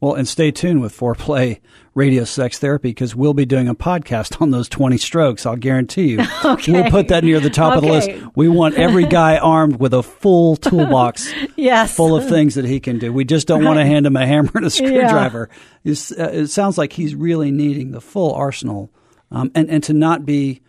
Well, 0.00 0.14
and 0.14 0.26
stay 0.26 0.50
tuned 0.50 0.80
with 0.80 0.96
Foreplay 0.96 1.60
Radio 1.94 2.24
Sex 2.24 2.58
Therapy 2.58 2.88
because 2.88 3.14
we'll 3.14 3.34
be 3.34 3.44
doing 3.44 3.68
a 3.68 3.74
podcast 3.74 4.40
on 4.40 4.50
those 4.50 4.66
20 4.66 4.96
strokes. 4.96 5.44
I'll 5.44 5.56
guarantee 5.56 6.12
you. 6.12 6.20
okay. 6.44 6.72
We'll 6.72 6.90
put 6.90 7.08
that 7.08 7.22
near 7.22 7.38
the 7.38 7.50
top 7.50 7.76
okay. 7.76 7.76
of 7.76 7.82
the 7.82 8.12
list. 8.14 8.26
We 8.34 8.48
want 8.48 8.76
every 8.76 9.04
guy 9.06 9.36
armed 9.36 9.76
with 9.76 9.92
a 9.92 10.02
full 10.02 10.56
toolbox 10.56 11.30
yes. 11.54 11.94
full 11.94 12.16
of 12.16 12.26
things 12.26 12.54
that 12.54 12.64
he 12.64 12.80
can 12.80 12.98
do. 12.98 13.12
We 13.12 13.26
just 13.26 13.46
don't 13.46 13.60
right. 13.60 13.66
want 13.66 13.78
to 13.78 13.84
hand 13.84 14.06
him 14.06 14.16
a 14.16 14.26
hammer 14.26 14.50
and 14.54 14.64
a 14.64 14.70
screwdriver. 14.70 15.50
Yeah. 15.82 15.94
Uh, 16.18 16.28
it 16.28 16.46
sounds 16.46 16.78
like 16.78 16.94
he's 16.94 17.14
really 17.14 17.50
needing 17.50 17.90
the 17.90 18.00
full 18.00 18.32
arsenal 18.32 18.90
um, 19.30 19.50
and, 19.54 19.68
and 19.68 19.84
to 19.84 19.92
not 19.92 20.24
be 20.24 20.62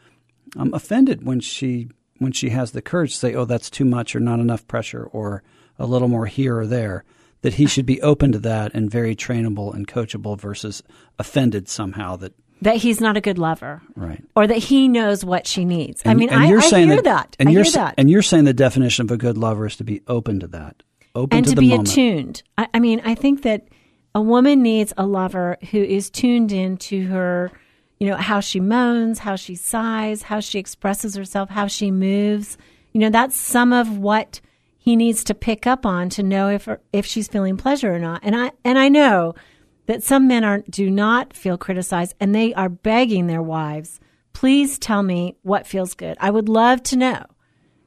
um, 0.58 0.74
offended 0.74 1.26
when 1.26 1.40
she 1.40 1.90
when 2.18 2.34
she 2.34 2.50
has 2.50 2.72
the 2.72 2.82
courage 2.82 3.14
to 3.14 3.18
say, 3.18 3.34
oh, 3.34 3.46
that's 3.46 3.70
too 3.70 3.86
much 3.86 4.14
or 4.16 4.20
not 4.20 4.40
enough 4.40 4.68
pressure 4.68 5.06
or 5.06 5.42
a 5.80 5.88
little 5.88 6.10
more 6.10 6.28
here 6.28 6.58
or 6.58 6.68
there 6.68 7.04
that 7.42 7.56
he 7.56 7.66
should 7.66 7.86
be 7.86 8.02
open 8.02 8.32
to 8.32 8.40
that 8.40 8.74
and 8.74 8.90
very 8.90 9.16
trainable 9.16 9.74
and 9.74 9.88
coachable 9.88 10.40
versus 10.40 10.84
offended 11.20 11.68
somehow 11.68 12.16
that 12.18 12.34
that 12.62 12.76
he's 12.76 13.02
not 13.02 13.18
a 13.18 13.22
good 13.22 13.40
lover, 13.40 13.82
right? 13.96 14.24
Or 14.36 14.46
that 14.46 14.58
he 14.58 14.88
knows 14.88 15.26
what 15.26 15.48
she 15.48 15.66
needs. 15.66 16.04
And, 16.04 16.12
I 16.12 16.14
mean, 16.14 16.30
I, 16.30 16.48
you're 16.48 16.60
I 16.60 16.70
saying 16.70 16.88
hear 16.90 16.98
that, 16.98 17.04
that. 17.06 17.36
And 17.40 17.50
I 17.50 17.52
you're 17.54 17.64
hear 17.64 17.74
that. 17.74 17.96
and 17.98 18.10
you're 18.10 18.22
saying 18.22 18.46
the 18.46 18.54
definition 18.54 19.06
of 19.06 19.12
a 19.12 19.18
good 19.18 19.36
lover 19.38 19.66
is 19.66 19.76
to 19.78 19.84
be 19.84 20.02
open 20.08 20.40
to 20.42 20.48
that, 20.50 20.84
open 21.16 21.38
and 21.38 21.48
to, 21.48 21.56
to 21.56 21.60
be 21.60 21.70
moment. 21.70 21.90
attuned. 21.90 22.44
I, 22.60 22.68
I 22.76 22.80
mean, 22.80 23.02
I 23.04 23.16
think 23.16 23.42
that 23.44 23.68
a 24.14 24.22
woman 24.22 24.62
needs 24.62 24.94
a 24.96 25.08
lover 25.08 25.58
who 25.72 25.82
is 25.82 26.12
tuned 26.12 26.52
into 26.52 27.08
her, 27.08 27.52
you 28.00 28.08
know, 28.08 28.18
how 28.18 28.42
she 28.42 28.60
moans, 28.60 29.18
how 29.18 29.36
she 29.36 29.56
sighs, 29.56 30.22
how 30.22 30.40
she 30.40 30.60
expresses 30.60 31.16
herself, 31.16 31.50
how 31.50 31.66
she 31.66 31.90
moves. 31.90 32.60
You 32.94 33.02
know, 33.02 33.10
that's 33.10 33.38
some 33.38 33.74
of 33.74 33.98
what 33.98 34.40
he 34.84 34.96
needs 34.96 35.24
to 35.26 35.36
pick 35.36 35.68
up 35.68 35.86
on 35.86 36.10
to 36.10 36.24
know 36.24 36.50
if 36.50 36.68
if 36.92 37.06
she's 37.06 37.28
feeling 37.28 37.56
pleasure 37.56 37.94
or 37.94 38.00
not. 38.00 38.22
And 38.24 38.36
I 38.36 38.52
and 38.66 38.80
I 38.80 38.90
know 38.90 39.36
that 39.86 40.02
some 40.02 40.28
men 40.28 40.44
are 40.44 40.64
do 40.72 40.90
not 40.90 41.34
feel 41.34 41.56
criticized 41.56 42.16
and 42.20 42.34
they 42.34 42.52
are 42.56 42.68
begging 42.68 43.28
their 43.28 43.44
wives, 43.44 44.00
"Please 44.34 44.80
tell 44.80 45.04
me 45.04 45.38
what 45.44 45.68
feels 45.68 45.94
good. 45.94 46.18
I 46.20 46.32
would 46.32 46.50
love 46.50 46.82
to 46.84 46.98
know." 46.98 47.24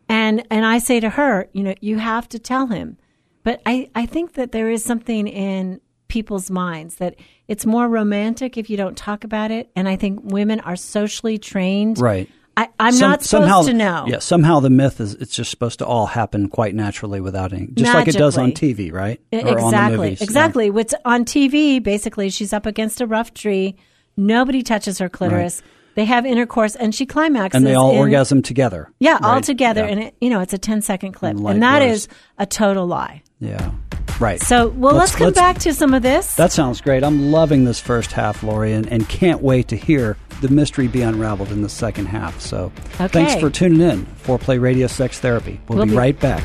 And 0.09 0.47
and 0.53 0.65
I 0.65 0.79
say 0.79 1.01
to 1.01 1.11
her, 1.11 1.49
you 1.53 1.65
know, 1.65 1.75
you 1.81 1.99
have 1.99 2.29
to 2.29 2.39
tell 2.39 2.69
him. 2.69 2.97
But 3.43 3.61
I 3.67 3.91
I 3.97 4.07
think 4.07 4.35
that 4.35 4.53
there 4.53 4.71
is 4.71 4.85
something 4.85 5.27
in 5.27 5.81
people's 6.07 6.49
minds 6.49 6.97
that 6.97 7.17
it's 7.49 7.67
more 7.67 7.89
romantic 7.89 8.57
if 8.57 8.71
you 8.71 8.77
don't 8.77 8.97
talk 8.97 9.25
about 9.25 9.51
it 9.51 9.69
and 9.75 9.89
I 9.89 9.97
think 9.97 10.21
women 10.23 10.61
are 10.61 10.77
socially 10.77 11.39
trained 11.39 11.99
right 11.99 12.31
I, 12.57 12.69
am 12.79 12.93
Some, 12.93 13.11
not 13.11 13.23
supposed 13.23 13.29
somehow, 13.29 13.63
to 13.63 13.73
know. 13.73 14.05
Yeah, 14.07 14.19
somehow 14.21 14.61
the 14.61 14.71
myth 14.71 15.01
is 15.01 15.15
it's 15.15 15.35
just 15.35 15.51
supposed 15.51 15.81
to 15.81 15.87
all 15.87 16.07
happen 16.07 16.49
quite 16.49 16.75
naturally 16.75 17.21
without 17.21 17.53
any, 17.53 17.67
just 17.67 17.93
Magically. 17.93 17.99
like 18.01 18.09
it 18.09 18.19
does 18.19 18.39
on 18.39 18.53
TV, 18.53 18.93
right? 18.93 19.21
Or 19.33 19.59
exactly, 19.59 20.13
exactly. 20.13 20.65
Yeah. 20.67 20.73
What's 20.73 20.95
on 21.05 21.25
TV? 21.25 21.83
Basically, 21.83 22.31
she's 22.31 22.53
up 22.53 22.67
against 22.67 23.01
a 23.01 23.07
rough 23.07 23.35
tree. 23.35 23.77
Nobody 24.17 24.63
touches 24.63 24.99
her 24.99 25.09
clitoris. 25.09 25.63
Right. 25.63 25.71
They 25.97 26.05
have 26.05 26.27
intercourse, 26.27 26.75
and 26.75 26.95
she 26.95 27.07
climaxes, 27.07 27.57
and 27.57 27.67
they 27.67 27.75
all 27.75 27.93
in, 27.93 27.99
orgasm 27.99 28.43
together. 28.43 28.91
Yeah, 28.99 29.15
right? 29.15 29.25
all 29.25 29.41
together, 29.41 29.85
yeah. 29.85 29.91
and 29.91 30.03
it, 30.05 30.17
you 30.21 30.31
know 30.31 30.41
it's 30.41 30.53
a 30.53 30.59
10 30.59 30.83
second 30.83 31.13
clip, 31.13 31.37
and, 31.37 31.47
and 31.47 31.63
that 31.63 31.83
is 31.83 32.09
a 32.39 32.47
total 32.47 32.87
lie. 32.87 33.23
Yeah. 33.41 33.73
Right. 34.21 34.41
So, 34.41 34.69
well, 34.69 34.95
let's, 34.95 35.13
let's 35.13 35.17
come 35.17 35.25
let's, 35.27 35.39
back 35.39 35.59
to 35.61 35.75
some 35.75 35.93
of 35.93 36.03
this. 36.03 36.37
That 36.37 36.53
sounds 36.53 36.81
great. 36.81 37.03
I'm 37.03 37.33
loving 37.33 37.65
this 37.65 37.81
first 37.81 38.13
half, 38.13 38.43
Laurie, 38.43 38.73
and, 38.73 38.87
and 38.87 39.09
can't 39.09 39.43
wait 39.43 39.69
to 39.69 39.77
hear 39.77 40.17
the 40.45 40.55
mystery 40.55 40.89
be 40.89 41.01
unraveled 41.01 41.51
in 41.51 41.63
the 41.63 41.69
second 41.71 42.07
half. 42.07 42.39
So, 42.41 42.71
okay. 42.95 43.09
thanks 43.09 43.35
for 43.37 43.49
tuning 43.49 43.81
in. 43.81 44.05
Foreplay 44.25 44.61
Radio 44.61 44.87
Sex 44.87 45.19
Therapy. 45.19 45.59
We'll, 45.69 45.79
we'll 45.79 45.87
be, 45.87 45.93
be 45.93 45.97
right 45.97 46.21
back. 46.21 46.45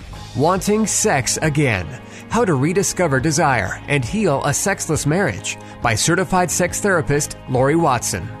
Wanting 0.35 0.87
Sex 0.87 1.37
Again 1.41 1.85
How 2.29 2.45
to 2.45 2.53
Rediscover 2.53 3.19
Desire 3.19 3.81
and 3.87 4.03
Heal 4.03 4.43
a 4.45 4.53
Sexless 4.53 5.05
Marriage 5.05 5.57
by 5.81 5.95
certified 5.95 6.49
sex 6.49 6.79
therapist 6.79 7.37
Laurie 7.49 7.75
Watson. 7.75 8.40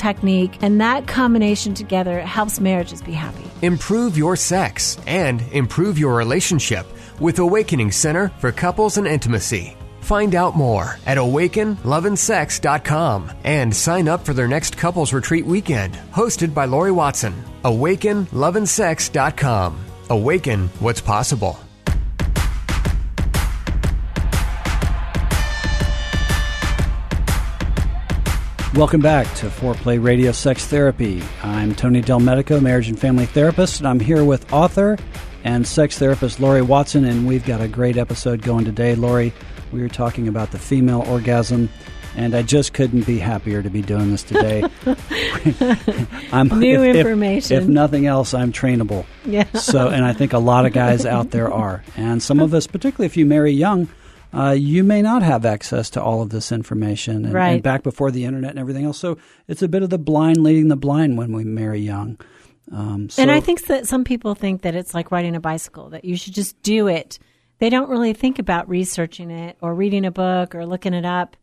technique, 0.01 0.57
and 0.61 0.81
that 0.81 1.07
combination 1.07 1.73
together 1.73 2.19
helps 2.19 2.59
marriages 2.59 3.01
be 3.01 3.13
happy. 3.13 3.45
Improve 3.61 4.17
your 4.17 4.35
sex 4.35 4.97
and 5.07 5.41
improve 5.51 5.97
your 5.97 6.15
relationship 6.15 6.85
with 7.19 7.39
Awakening 7.39 7.91
Center 7.91 8.29
for 8.39 8.51
Couples 8.51 8.97
and 8.97 9.07
Intimacy. 9.07 9.77
Find 10.01 10.35
out 10.35 10.57
more 10.57 10.99
at 11.05 11.17
awakenloveandsex.com 11.17 13.31
and 13.43 13.75
sign 13.75 14.07
up 14.07 14.23
for 14.25 14.33
their 14.33 14.47
next 14.47 14.77
couples 14.77 15.13
retreat 15.13 15.45
weekend, 15.45 15.93
hosted 16.11 16.53
by 16.53 16.65
Laurie 16.65 16.91
Watson. 16.91 17.33
Awakenloveandsex.com. 17.63 19.85
Awaken 20.09 20.67
what's 20.79 21.01
possible. 21.01 21.59
Welcome 28.73 29.01
back 29.01 29.27
to 29.35 29.47
Foreplay 29.47 30.01
Radio 30.01 30.31
Sex 30.31 30.65
Therapy. 30.65 31.21
I'm 31.43 31.75
Tony 31.75 31.99
Del 31.99 32.21
Medico, 32.21 32.61
marriage 32.61 32.87
and 32.87 32.97
family 32.97 33.25
therapist, 33.25 33.79
and 33.79 33.87
I'm 33.87 33.99
here 33.99 34.23
with 34.23 34.51
author 34.53 34.97
and 35.43 35.67
sex 35.67 35.97
therapist 35.97 36.39
Laurie 36.39 36.61
Watson, 36.61 37.03
and 37.03 37.27
we've 37.27 37.45
got 37.45 37.59
a 37.59 37.67
great 37.67 37.97
episode 37.97 38.41
going 38.41 38.63
today. 38.63 38.95
Laurie, 38.95 39.33
we 39.73 39.81
were 39.81 39.89
talking 39.89 40.29
about 40.29 40.51
the 40.51 40.57
female 40.59 41.03
orgasm 41.07 41.67
and 42.15 42.35
I 42.35 42.41
just 42.41 42.73
couldn't 42.73 43.05
be 43.05 43.19
happier 43.19 43.61
to 43.61 43.69
be 43.69 43.81
doing 43.81 44.11
this 44.11 44.23
today. 44.23 44.63
I'm 46.31 46.47
New 46.47 46.83
if, 46.83 46.95
if- 46.95 46.95
information. 46.95 47.57
If, 47.57 47.67
nothing 47.67 48.05
else, 48.05 48.33
I'm 48.33 48.51
trainable. 48.51 49.05
Yeah. 49.25 49.51
So, 49.53 49.89
and 49.89 50.03
I 50.03 50.13
think 50.13 50.33
a 50.33 50.39
lot 50.39 50.65
of 50.65 50.73
guys 50.73 51.05
out 51.05 51.31
there 51.31 51.51
are, 51.51 51.83
and 51.95 52.21
some 52.21 52.39
of 52.39 52.53
us, 52.53 52.67
particularly 52.67 53.05
if 53.07 53.17
you 53.17 53.25
marry 53.25 53.51
young. 53.51 53.87
Uh, 54.33 54.51
you 54.51 54.83
may 54.83 55.01
not 55.01 55.23
have 55.23 55.45
access 55.45 55.89
to 55.91 56.01
all 56.01 56.21
of 56.21 56.29
this 56.29 56.51
information, 56.51 57.25
and, 57.25 57.33
Right. 57.33 57.53
and 57.53 57.63
back 57.63 57.83
before 57.83 58.11
the 58.11 58.25
internet 58.25 58.51
and 58.51 58.59
everything 58.59 58.85
else. 58.85 58.97
So 58.97 59.17
it's 59.47 59.61
a 59.61 59.67
bit 59.67 59.83
of 59.83 59.89
the 59.89 59.97
blind 59.97 60.43
leading 60.43 60.69
the 60.69 60.75
blind 60.77 61.17
when 61.17 61.33
we 61.33 61.43
marry 61.43 61.81
young. 61.81 62.17
Um, 62.71 63.09
so, 63.09 63.21
and 63.21 63.31
I 63.31 63.39
think 63.41 63.65
that 63.67 63.87
some 63.87 64.03
people 64.03 64.33
think 64.35 64.61
that 64.61 64.75
it's 64.75 64.93
like 64.93 65.11
riding 65.11 65.35
a 65.35 65.39
bicycle, 65.41 65.89
that 65.89 66.05
you 66.05 66.15
should 66.15 66.33
just 66.33 66.61
do 66.63 66.87
it. 66.87 67.19
They 67.59 67.69
don't 67.69 67.89
really 67.89 68.13
think 68.13 68.39
about 68.39 68.69
researching 68.69 69.29
it 69.29 69.57
or 69.61 69.75
reading 69.75 70.05
a 70.05 70.11
book 70.11 70.55
or 70.55 70.65
looking 70.65 70.93
it 70.93 71.05
up. 71.05 71.35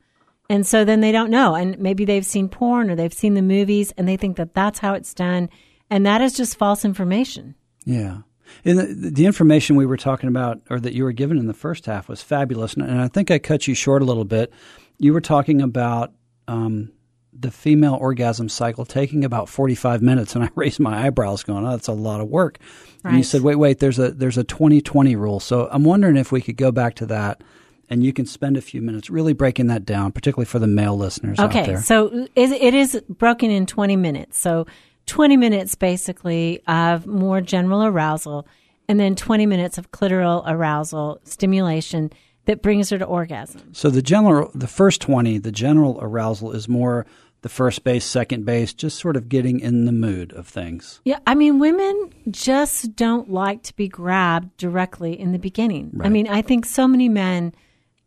And 0.51 0.67
so 0.67 0.85
then 0.85 1.01
they 1.01 1.13
don't 1.13 1.31
know. 1.31 1.55
And 1.55 1.79
maybe 1.79 2.07
they've 2.07 2.25
seen 2.25 2.49
porn 2.49 2.91
or 2.91 2.97
they've 2.97 3.13
seen 3.13 3.35
the 3.35 3.43
movies 3.43 3.93
and 3.99 4.09
they 4.09 4.17
think 4.17 4.37
that 4.39 4.55
that's 4.55 4.79
how 4.79 4.95
it's 4.95 5.13
done. 5.13 5.51
And 5.91 6.07
that 6.07 6.23
is 6.23 6.33
just 6.33 6.57
false 6.57 6.85
information. 6.85 7.55
Yeah. 7.85 8.19
And 8.65 8.79
the, 8.79 9.11
the 9.11 9.27
information 9.27 9.77
we 9.77 9.87
were 9.87 9.97
talking 9.97 10.29
about, 10.29 10.61
or 10.71 10.81
that 10.81 10.95
you 10.95 11.05
were 11.05 11.13
given 11.13 11.39
in 11.39 11.47
the 11.47 11.55
first 11.55 11.87
half, 11.87 12.09
was 12.09 12.23
fabulous. 12.23 12.75
And, 12.75 12.83
and 12.83 13.01
I 13.01 13.09
think 13.09 13.31
I 13.31 13.39
cut 13.39 13.69
you 13.69 13.75
short 13.75 14.03
a 14.03 14.05
little 14.05 14.25
bit. 14.25 14.53
You 14.99 15.13
were 15.13 15.21
talking 15.21 15.63
about 15.63 16.13
um, 16.47 16.91
the 17.33 17.51
female 17.51 17.95
orgasm 17.95 18.49
cycle 18.49 18.85
taking 18.85 19.25
about 19.25 19.49
45 19.49 20.03
minutes. 20.03 20.35
And 20.35 20.45
I 20.45 20.51
raised 20.55 20.81
my 20.81 21.07
eyebrows, 21.07 21.43
going, 21.43 21.67
oh, 21.67 21.71
that's 21.71 21.89
a 21.89 21.93
lot 21.93 22.21
of 22.21 22.29
work. 22.29 22.59
And 23.05 23.17
you 23.17 23.23
said, 23.23 23.43
wait, 23.43 23.55
wait, 23.55 23.79
there's 23.79 23.99
a, 23.99 24.11
there's 24.11 24.39
a 24.39 24.45
20 24.45 24.81
20 24.81 25.17
rule. 25.17 25.41
So 25.41 25.69
I'm 25.71 25.85
wondering 25.85 26.17
if 26.17 26.33
we 26.33 26.41
could 26.41 26.57
go 26.57 26.73
back 26.73 26.95
to 26.97 27.07
that 27.07 27.43
and 27.91 28.05
you 28.05 28.13
can 28.13 28.27
spend 28.27 28.57
a 28.57 28.61
few 28.61 28.83
minutes 28.83 29.09
really 29.09 29.33
breaking 29.33 29.69
that 29.69 29.85
down, 29.85 30.13
particularly 30.13 30.47
for 30.47 30.59
the 30.59 30.67
male 30.67 30.97
listeners 30.97 31.39
out 31.39 31.55
Okay, 31.55 31.77
so 31.77 32.29
it, 32.35 32.53
it 32.53 32.75
is 32.75 33.01
broken 33.09 33.51
in 33.51 33.67
20 33.67 33.97
minutes. 33.97 34.39
So 34.39 34.67
20 35.09 35.37
minutes 35.37 35.75
basically 35.75 36.63
of 36.69 37.07
more 37.07 37.41
general 37.41 37.83
arousal, 37.85 38.47
and 38.89 39.01
then 39.01 39.17
20 39.17 39.47
minutes 39.47 39.77
of 39.79 39.91
clitoral 39.91 40.43
arousal 40.47 41.21
stimulation 41.25 42.11
that 42.45 42.63
brings 42.63 42.89
her 42.91 42.99
to 42.99 43.05
orgasm. 43.05 43.75
So 43.75 43.91
the 43.91 44.01
general, 44.03 44.51
the 44.55 44.67
first 44.69 45.01
twenty, 45.03 45.37
the 45.39 45.53
general 45.53 45.99
arousal 46.01 46.53
is 46.53 46.67
more 46.69 47.05
the 47.43 47.49
first 47.51 47.85
base, 47.85 48.05
second 48.07 48.45
base, 48.47 48.73
just 48.73 48.99
sort 48.99 49.17
of 49.17 49.29
getting 49.29 49.61
in 49.61 49.85
the 49.85 49.93
mood 49.93 50.33
of 50.33 50.49
things. 50.49 51.01
Yeah, 51.05 51.19
I 51.27 51.35
mean, 51.35 51.59
women 51.59 52.11
just 52.31 52.97
don't 52.97 53.31
like 53.31 53.63
to 53.65 53.77
be 53.77 53.87
grabbed 53.87 54.57
directly 54.57 55.19
in 55.19 55.33
the 55.33 55.39
beginning. 55.39 55.91
Right. 55.93 56.07
I 56.07 56.09
mean, 56.09 56.27
I 56.27 56.41
think 56.43 56.65
so 56.65 56.89
many 56.89 57.09
men 57.09 57.55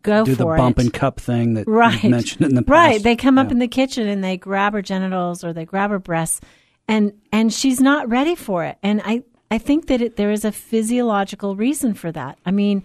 go 0.01 0.25
Do 0.25 0.33
the 0.35 0.45
bump 0.45 0.79
it. 0.79 0.85
and 0.85 0.93
cup 0.93 1.19
thing 1.19 1.53
that 1.53 1.67
right. 1.67 2.03
mentioned 2.03 2.45
in 2.45 2.55
the 2.55 2.63
past. 2.63 2.69
Right. 2.71 3.03
They 3.03 3.15
come 3.15 3.37
up 3.37 3.47
Yeah. 3.47 3.51
in 3.53 3.59
the 3.59 3.67
kitchen 3.67 4.07
and 4.07 4.23
they 4.23 4.35
grab 4.37 4.73
her 4.73 4.81
genitals 4.81 5.43
or 5.43 5.53
they 5.53 5.63
grab 5.65 5.91
her 5.91 5.99
breasts 5.99 6.41
and 6.87 7.13
and 7.31 7.53
she's 7.53 7.79
not 7.79 8.09
ready 8.09 8.35
for 8.35 8.63
it. 8.63 8.77
And 8.83 9.01
I 9.03 9.23
I 9.49 9.57
think 9.57 9.87
that 9.87 10.01
it, 10.01 10.15
there 10.15 10.31
is 10.31 10.45
a 10.45 10.51
physiological 10.51 11.55
reason 11.55 11.93
for 11.93 12.11
that. 12.11 12.37
I 12.45 12.51
mean, 12.51 12.83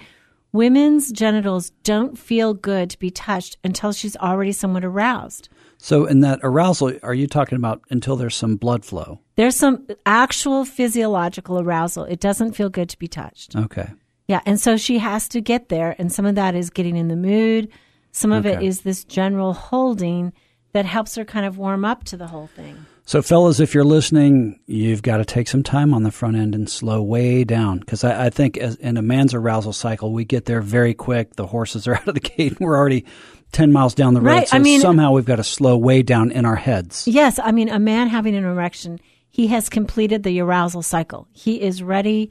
women's 0.53 1.13
genitals 1.13 1.71
don't 1.83 2.19
feel 2.19 2.55
good 2.55 2.91
to 2.91 2.99
be 2.99 3.11
touched 3.11 3.57
until 3.63 3.93
she's 3.93 4.17
already 4.17 4.53
somewhat 4.53 4.85
aroused. 4.85 5.49
So 5.79 6.07
in 6.07 6.21
that 6.21 6.41
arousal, 6.43 6.95
are 7.03 7.15
you 7.15 7.27
talking 7.27 7.57
about 7.57 7.83
until 7.91 8.17
there's 8.17 8.35
some 8.35 8.57
blood 8.57 8.85
flow? 8.85 9.21
There's 9.37 9.55
some 9.57 9.87
actual 10.07 10.65
physiological 10.65 11.61
arousal. 11.61 12.05
It 12.05 12.19
doesn't 12.19 12.55
feel 12.55 12.71
good 12.71 12.89
to 12.89 12.99
be 12.99 13.07
touched. 13.09 13.55
Okay. 13.55 13.91
Yeah, 14.27 14.41
and 14.47 14.59
so 14.59 14.77
she 14.77 14.99
has 14.99 15.29
to 15.29 15.41
get 15.41 15.69
there, 15.69 15.95
and 15.99 16.11
some 16.11 16.27
of 16.27 16.35
that 16.35 16.55
is 16.57 16.71
getting 16.71 16.97
in 16.97 17.09
the 17.09 17.15
mood. 17.17 17.69
Some 18.11 18.33
of 18.33 18.47
it 18.47 18.57
Okay. 18.57 18.67
is 18.67 18.81
this 18.81 19.05
general 19.05 19.53
holding 19.53 20.33
that 20.77 20.85
helps 20.85 21.15
her 21.15 21.25
kind 21.25 21.47
of 21.47 21.57
warm 21.57 21.87
up 21.87 22.05
to 22.05 22.19
the 22.19 22.27
whole 22.27 22.49
thing. 22.49 22.85
So, 23.07 23.23
fellas, 23.23 23.61
if 23.61 23.73
you're 23.73 23.83
listening, 23.83 24.61
you've 24.67 25.01
got 25.01 25.17
to 25.19 25.25
take 25.25 25.49
some 25.49 25.63
time 25.63 25.95
on 25.95 26.03
the 26.03 26.11
front 26.11 26.37
end 26.37 26.55
and 26.55 26.69
slow 26.69 27.03
way 27.03 27.45
down. 27.45 27.79
Because 27.79 28.05
I, 28.05 28.27
I 28.27 28.31
think 28.31 28.59
as, 28.59 28.75
in 28.77 28.99
a 28.99 29.03
man's 29.03 29.33
arousal 29.33 29.73
cycle, 29.73 30.13
we 30.13 30.27
get 30.27 30.45
there 30.45 30.61
very 30.61 30.93
quick. 30.93 31.37
The 31.37 31.47
horses 31.47 31.89
are 31.89 31.95
out 31.97 32.07
of 32.09 32.13
the 32.15 32.21
gate. 32.21 32.61
We're 32.61 32.77
already 32.77 33.07
10 33.53 33.73
miles 33.73 33.95
down 33.95 34.13
the 34.13 34.21
road. 34.21 34.33
Right, 34.33 34.49
So 34.49 34.57
I 34.57 34.61
mean- 34.61 34.83
somehow 34.83 35.13
we've 35.13 35.25
got 35.25 35.37
to 35.37 35.45
slow 35.45 35.79
way 35.79 36.03
down 36.03 36.31
in 36.31 36.45
our 36.45 36.57
heads. 36.57 37.09
Yes, 37.09 37.39
I 37.43 37.53
mean, 37.53 37.71
a 37.71 37.79
man 37.79 38.09
having 38.09 38.37
an 38.37 38.45
erection, 38.45 39.01
he 39.31 39.47
has 39.47 39.71
completed 39.71 40.23
the 40.23 40.39
arousal 40.41 40.83
cycle. 40.83 41.27
He 41.33 41.63
is 41.63 41.83
ready 41.83 42.31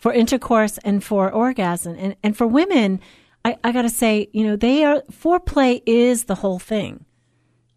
for 0.00 0.12
intercourse 0.12 0.78
and 0.84 1.02
for 1.02 1.32
orgasm. 1.32 1.96
And, 1.98 2.16
and 2.22 2.36
for 2.36 2.46
women, 2.46 3.00
I, 3.46 3.56
I 3.64 3.72
got 3.72 3.82
to 3.82 3.88
say, 3.88 4.28
you 4.32 4.46
know, 4.46 4.56
they 4.56 4.84
are, 4.84 5.00
foreplay 5.10 5.80
is 5.86 6.24
the 6.24 6.34
whole 6.34 6.58
thing. 6.58 7.06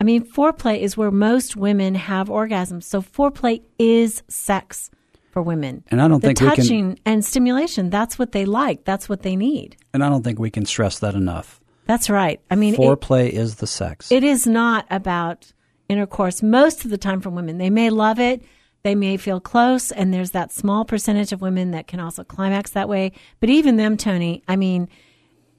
I 0.02 0.04
mean, 0.04 0.26
foreplay 0.26 0.80
is 0.80 0.98
where 0.98 1.12
most 1.12 1.56
women 1.56 1.94
have 1.94 2.28
orgasms. 2.28 2.86
So 2.86 3.04
foreplay 3.04 3.62
is 3.78 4.24
sex 4.28 4.90
for 5.30 5.44
women. 5.44 5.84
And 5.90 6.02
I 6.02 6.08
don't 6.08 6.22
the 6.24 6.30
think 6.30 6.42
we 6.42 6.48
can- 6.48 6.56
touching 6.56 7.00
and 7.06 7.24
stimulation, 7.24 7.92
that's 7.92 8.18
what 8.18 8.32
they 8.32 8.46
like. 8.46 8.84
That's 8.84 9.08
what 9.08 9.22
they 9.22 9.36
need. 9.36 9.78
And 9.94 10.04
I 10.04 10.10
don't 10.10 10.24
think 10.24 10.40
we 10.40 10.50
can 10.50 10.66
stress 10.66 10.98
that 11.00 11.14
enough. 11.14 11.62
That's 11.86 12.10
right. 12.10 12.42
I 12.50 12.56
mean, 12.56 12.74
Foreplay 12.76 13.30
is 13.30 13.58
the 13.58 13.68
sex. 13.68 14.12
it 14.12 14.24
is 14.24 14.48
not 14.48 14.88
about 14.90 15.54
intercourse 15.88 16.42
most 16.42 16.84
of 16.84 16.90
the 16.90 16.98
time 16.98 17.22
for 17.22 17.30
women. 17.30 17.60
They 17.60 17.70
may 17.70 17.92
love 17.92 18.20
it, 18.20 18.42
they 18.82 18.96
may 18.96 19.18
feel 19.18 19.40
close, 19.40 19.92
and 19.92 20.12
there's 20.12 20.32
that 20.32 20.52
small 20.52 20.84
percentage 20.84 21.32
of 21.32 21.42
women 21.42 21.70
that 21.72 21.86
can 21.86 22.00
also 22.00 22.24
climax 22.24 22.72
that 22.72 22.90
way. 22.90 23.12
But 23.40 23.50
even 23.50 23.78
them, 23.78 23.98
Tony, 23.98 24.42
I 24.48 24.56
mean, 24.56 24.90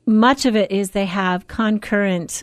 much 0.04 0.46
of 0.46 0.56
it 0.56 0.72
is 0.72 0.90
they 0.90 1.06
have 1.06 1.46
concurrent 1.46 2.42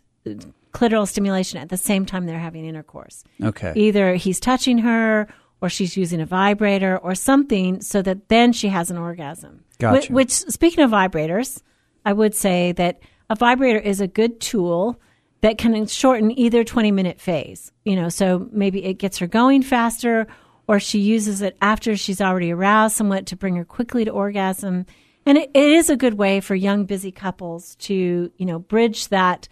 clitoral 0.73 1.07
stimulation 1.07 1.59
at 1.59 1.69
the 1.69 1.77
same 1.77 2.05
time 2.05 2.25
they're 2.25 2.39
having 2.39 2.65
intercourse. 2.65 3.23
okay. 3.43 3.73
Either 3.75 4.15
he's 4.15 4.39
touching 4.39 4.79
her 4.79 5.27
or 5.61 5.69
she's 5.69 5.97
using 5.97 6.21
a 6.21 6.25
vibrator 6.25 6.97
or 6.97 7.15
something 7.15 7.81
so 7.81 8.01
that 8.01 8.29
then 8.29 8.53
she 8.53 8.69
has 8.69 8.89
an 8.91 8.97
orgasm. 8.97 9.63
Gotcha. 9.79 10.07
Wh- 10.07 10.11
Which, 10.15 10.31
speaking 10.31 10.83
of 10.83 10.91
vibrators, 10.91 11.61
I 12.05 12.13
would 12.13 12.33
say 12.35 12.71
that 12.73 12.99
a 13.29 13.35
vibrator 13.35 13.79
is 13.79 13.99
a 13.99 14.07
good 14.07 14.39
tool 14.39 14.99
that 15.41 15.57
can 15.57 15.85
shorten 15.87 16.37
either 16.37 16.63
20 16.63 16.91
minute 16.91 17.19
phase. 17.19 17.71
You 17.83 17.95
know, 17.95 18.09
so 18.09 18.47
maybe 18.51 18.83
it 18.85 18.95
gets 18.95 19.17
her 19.17 19.27
going 19.27 19.63
faster 19.63 20.27
or 20.67 20.79
she 20.79 20.99
uses 20.99 21.41
it 21.41 21.57
after 21.61 21.95
she's 21.97 22.21
already 22.21 22.51
aroused 22.51 22.95
somewhat 22.95 23.25
to 23.27 23.35
bring 23.35 23.55
her 23.55 23.65
quickly 23.65 24.05
to 24.05 24.11
orgasm. 24.11 24.85
And 25.25 25.37
it, 25.37 25.49
it 25.53 25.63
is 25.63 25.89
a 25.89 25.97
good 25.97 26.13
way 26.13 26.39
for 26.41 26.55
young, 26.55 26.85
busy 26.85 27.11
couples 27.11 27.75
to, 27.77 28.31
you 28.37 28.45
know, 28.45 28.59
bridge 28.59 29.07
that 29.09 29.47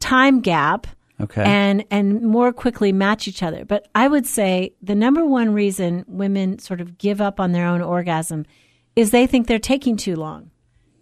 time 0.00 0.40
gap 0.40 0.86
Okay. 1.20 1.42
and 1.44 1.84
and 1.90 2.22
more 2.22 2.50
quickly 2.52 2.92
match 2.92 3.28
each 3.28 3.42
other. 3.42 3.64
But 3.64 3.88
I 3.94 4.08
would 4.08 4.26
say 4.26 4.72
the 4.82 4.94
number 4.94 5.24
one 5.24 5.52
reason 5.52 6.04
women 6.08 6.58
sort 6.58 6.80
of 6.80 6.96
give 6.96 7.20
up 7.20 7.38
on 7.38 7.52
their 7.52 7.66
own 7.66 7.82
orgasm 7.82 8.46
is 8.96 9.10
they 9.10 9.26
think 9.26 9.46
they're 9.46 9.58
taking 9.58 9.96
too 9.98 10.16
long. 10.16 10.50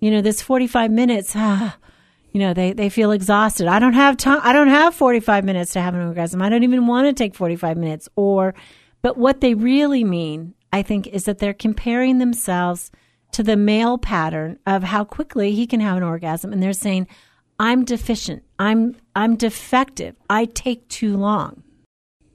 You 0.01 0.11
know, 0.11 0.21
this 0.21 0.43
45 0.43 0.91
minutes, 0.91 1.33
ah, 1.37 1.77
you 2.33 2.41
know, 2.41 2.53
they, 2.53 2.73
they 2.73 2.89
feel 2.89 3.11
exhausted. 3.13 3.67
I 3.69 3.79
don't 3.79 3.95
have 3.95 4.17
time. 4.17 4.41
I 4.43 4.53
don't 4.53 4.69
have 4.69 4.95
45 4.95 5.45
minutes 5.45 5.73
to 5.73 5.81
have 5.81 5.95
an 5.95 6.07
orgasm. 6.07 6.43
I 6.43 6.49
don't 6.49 6.65
even 6.65 6.87
want 6.87 7.07
to 7.07 7.13
take 7.13 7.35
45 7.35 7.77
minutes 7.77 8.09
or, 8.17 8.55
but 9.03 9.17
what 9.17 9.41
they 9.41 9.55
really 9.55 10.05
mean, 10.05 10.55
I 10.73 10.83
think, 10.83 11.07
is 11.07 11.25
that 11.25 11.39
they're 11.39 11.55
comparing 11.55 12.19
themselves 12.19 12.91
to 13.33 13.43
the 13.43 13.57
male 13.57 13.99
pattern 13.99 14.59
of 14.67 14.83
how 14.83 15.05
quickly 15.05 15.53
he 15.53 15.67
can 15.67 15.81
have 15.81 15.97
an 15.97 16.03
orgasm. 16.03 16.53
And 16.53 16.63
they're 16.63 16.73
saying, 16.73 17.07
I'm 17.59 17.85
deficient. 17.85 18.43
I'm, 18.59 18.97
I'm 19.17 19.37
defective. 19.37 20.17
I 20.31 20.45
take 20.47 20.89
too 20.89 21.17
long. 21.17 21.63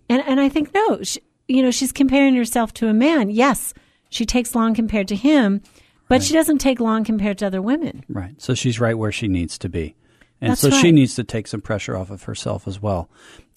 And, 0.10 0.22
and 0.28 0.40
I 0.40 0.50
think, 0.50 0.74
no, 0.74 1.02
she, 1.04 1.22
you 1.48 1.62
know, 1.62 1.72
she's 1.72 1.92
comparing 1.92 2.36
herself 2.36 2.74
to 2.76 2.88
a 2.88 2.94
man. 2.94 3.30
Yes, 3.30 3.74
she 4.10 4.26
takes 4.26 4.54
long 4.54 4.74
compared 4.74 5.08
to 5.10 5.16
him, 5.16 5.62
but 6.08 6.22
she 6.22 6.34
doesn't 6.34 6.60
take 6.60 6.80
long 6.80 7.04
compared 7.04 7.38
to 7.40 7.48
other 7.48 7.62
women. 7.62 8.04
Right. 8.10 8.40
So 8.42 8.54
she's 8.54 8.80
right 8.80 8.98
where 8.98 9.12
she 9.12 9.28
needs 9.28 9.58
to 9.60 9.70
be. 9.70 9.96
And 10.42 10.52
That's 10.52 10.62
so 10.62 10.70
she 10.70 10.92
needs 10.92 11.16
to 11.16 11.24
take 11.24 11.48
some 11.48 11.62
pressure 11.62 11.96
off 11.96 12.10
of 12.12 12.24
herself 12.24 12.68
as 12.68 12.82
well. 12.82 13.10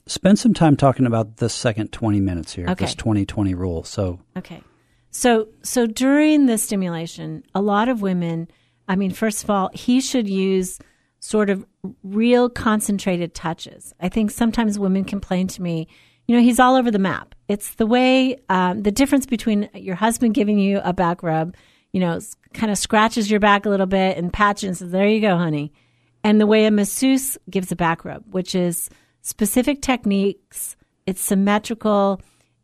Spend 0.07 0.39
some 0.39 0.55
time 0.55 0.77
talking 0.77 1.05
about 1.05 1.39
this 1.39 1.53
second 1.53 1.91
20 1.91 2.21
minutes 2.21 2.55
here, 2.55 2.67
Okay. 2.69 2.85
this 2.85 2.95
2020 2.95 3.55
rule. 3.55 3.83
So, 3.83 4.21
Okay. 4.37 4.63
So 5.11 5.49
so 5.63 5.87
during 5.87 6.47
the 6.47 6.59
stimulation, 6.59 7.43
a 7.55 7.61
lot 7.63 7.89
of 7.89 8.03
women, 8.03 8.49
I 8.87 8.97
mean, 8.97 9.11
first 9.11 9.43
of 9.43 9.51
all, 9.51 9.71
he 9.73 10.01
should 10.01 10.29
use 10.29 10.79
sort 11.21 11.51
of 11.51 11.65
real 12.03 12.49
concentrated 12.49 13.35
touches. 13.35 13.95
I 14.01 14.09
think 14.09 14.31
sometimes 14.31 14.79
women 14.79 15.05
complain 15.05 15.47
to 15.49 15.63
me, 15.63 15.89
you 16.27 16.37
know, 16.37 16.43
he's 16.43 16.61
all 16.61 16.77
over 16.77 16.91
the 16.91 16.99
map. 16.99 17.35
It's 17.49 17.75
the 17.75 17.87
way, 17.87 18.37
um, 18.49 18.83
the 18.83 18.91
difference 18.91 19.27
between 19.27 19.69
your 19.75 19.95
husband 19.95 20.35
giving 20.35 20.59
you 20.59 20.81
a 20.83 20.93
back 20.93 21.23
rub, 21.23 21.55
you 21.93 22.01
know, 22.01 22.21
kind 22.53 22.71
of 22.71 22.79
scratches 22.79 23.31
your 23.31 23.41
back 23.41 23.67
a 23.67 23.69
little 23.69 23.87
bit 23.87 24.19
and 24.19 24.33
patches 24.33 24.65
and 24.69 24.77
says, 24.77 24.91
there 24.91 25.09
you 25.09 25.21
go, 25.21 25.37
honey. 25.37 25.73
And 26.25 26.41
the 26.41 26.47
way 26.47 26.67
a 26.67 26.71
masseuse 26.71 27.39
gives 27.49 27.71
a 27.71 27.77
back 27.77 28.05
rub, 28.05 28.25
which 28.33 28.55
is 28.55 28.91
specific 29.23 29.83
techniques, 29.83 30.77
it's 31.07 31.21
symmetrical. 31.21 32.21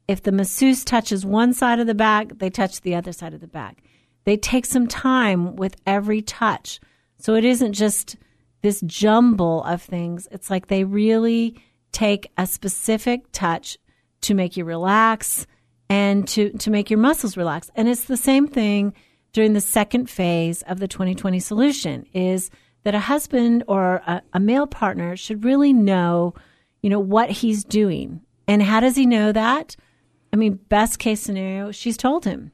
If 0.09 0.23
the 0.23 0.33
masseuse 0.33 0.85
touches 0.85 1.25
one 1.25 1.55
side 1.55 1.79
of 1.79 1.87
the 1.87 1.95
back, 1.95 2.38
they 2.38 2.51
touch 2.51 2.81
the 2.81 2.97
other 2.97 3.12
side 3.12 3.35
of 3.35 3.41
the 3.41 3.47
back. 3.47 3.85
They 4.25 4.37
take 4.37 4.67
some 4.67 4.88
time 4.88 5.57
with 5.57 5.77
every 5.87 6.23
touch. 6.23 6.81
So 7.19 7.35
it 7.35 7.45
isn't 7.45 7.75
just 7.75 8.17
this 8.62 8.81
jumble 8.83 9.62
of 9.64 9.83
things. 9.83 10.29
It's 10.31 10.51
like 10.51 10.68
they 10.68 10.85
really 10.85 11.61
take 11.92 12.31
a 12.38 12.46
specific 12.46 13.25
touch 13.33 13.79
to 14.22 14.35
make 14.35 14.57
you 14.57 14.64
relax 14.64 15.46
and 15.90 16.27
to, 16.29 16.51
to 16.59 16.70
make 16.70 16.88
your 16.88 16.98
muscles 16.98 17.37
relax. 17.37 17.70
And 17.75 17.88
it's 17.88 18.05
the 18.05 18.16
same 18.16 18.48
thing 18.48 18.94
during 19.33 19.53
the 19.53 19.61
second 19.61 20.09
phase 20.09 20.62
of 20.62 20.79
the 20.79 20.88
2020 20.88 21.40
solution 21.40 22.07
is 22.14 22.51
that 22.85 22.94
a 22.94 23.01
husband 23.01 23.64
or 23.66 23.96
a, 24.07 24.22
a 24.33 24.40
male 24.40 24.66
partner 24.66 25.16
should 25.16 25.44
really 25.44 25.72
know, 25.72 26.35
you 26.83 26.90
know, 26.90 27.01
what 27.01 27.31
he's 27.31 27.64
doing. 27.64 28.20
And 28.48 28.62
how 28.62 28.81
does 28.81 28.96
he 28.96 29.07
know 29.07 29.33
that? 29.33 29.77
I 30.33 30.37
mean, 30.37 30.55
best 30.68 30.98
case 30.98 31.20
scenario, 31.20 31.72
she's 31.72 31.96
told 31.96 32.25
him. 32.25 32.53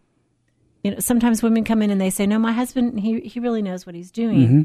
You 0.83 0.93
know, 0.93 0.99
sometimes 1.01 1.43
women 1.43 1.65
come 1.65 1.83
in 1.83 1.91
and 1.91 2.01
they 2.01 2.11
say, 2.11 2.27
"No, 2.27 2.39
my 2.39 2.53
husband, 2.53 3.01
he 3.01 3.21
he 3.21 3.41
really 3.41 3.63
knows 3.63 3.85
what 3.85 3.95
he's 3.95 4.13
doing." 4.13 4.39
Mm-hmm. 4.39 4.63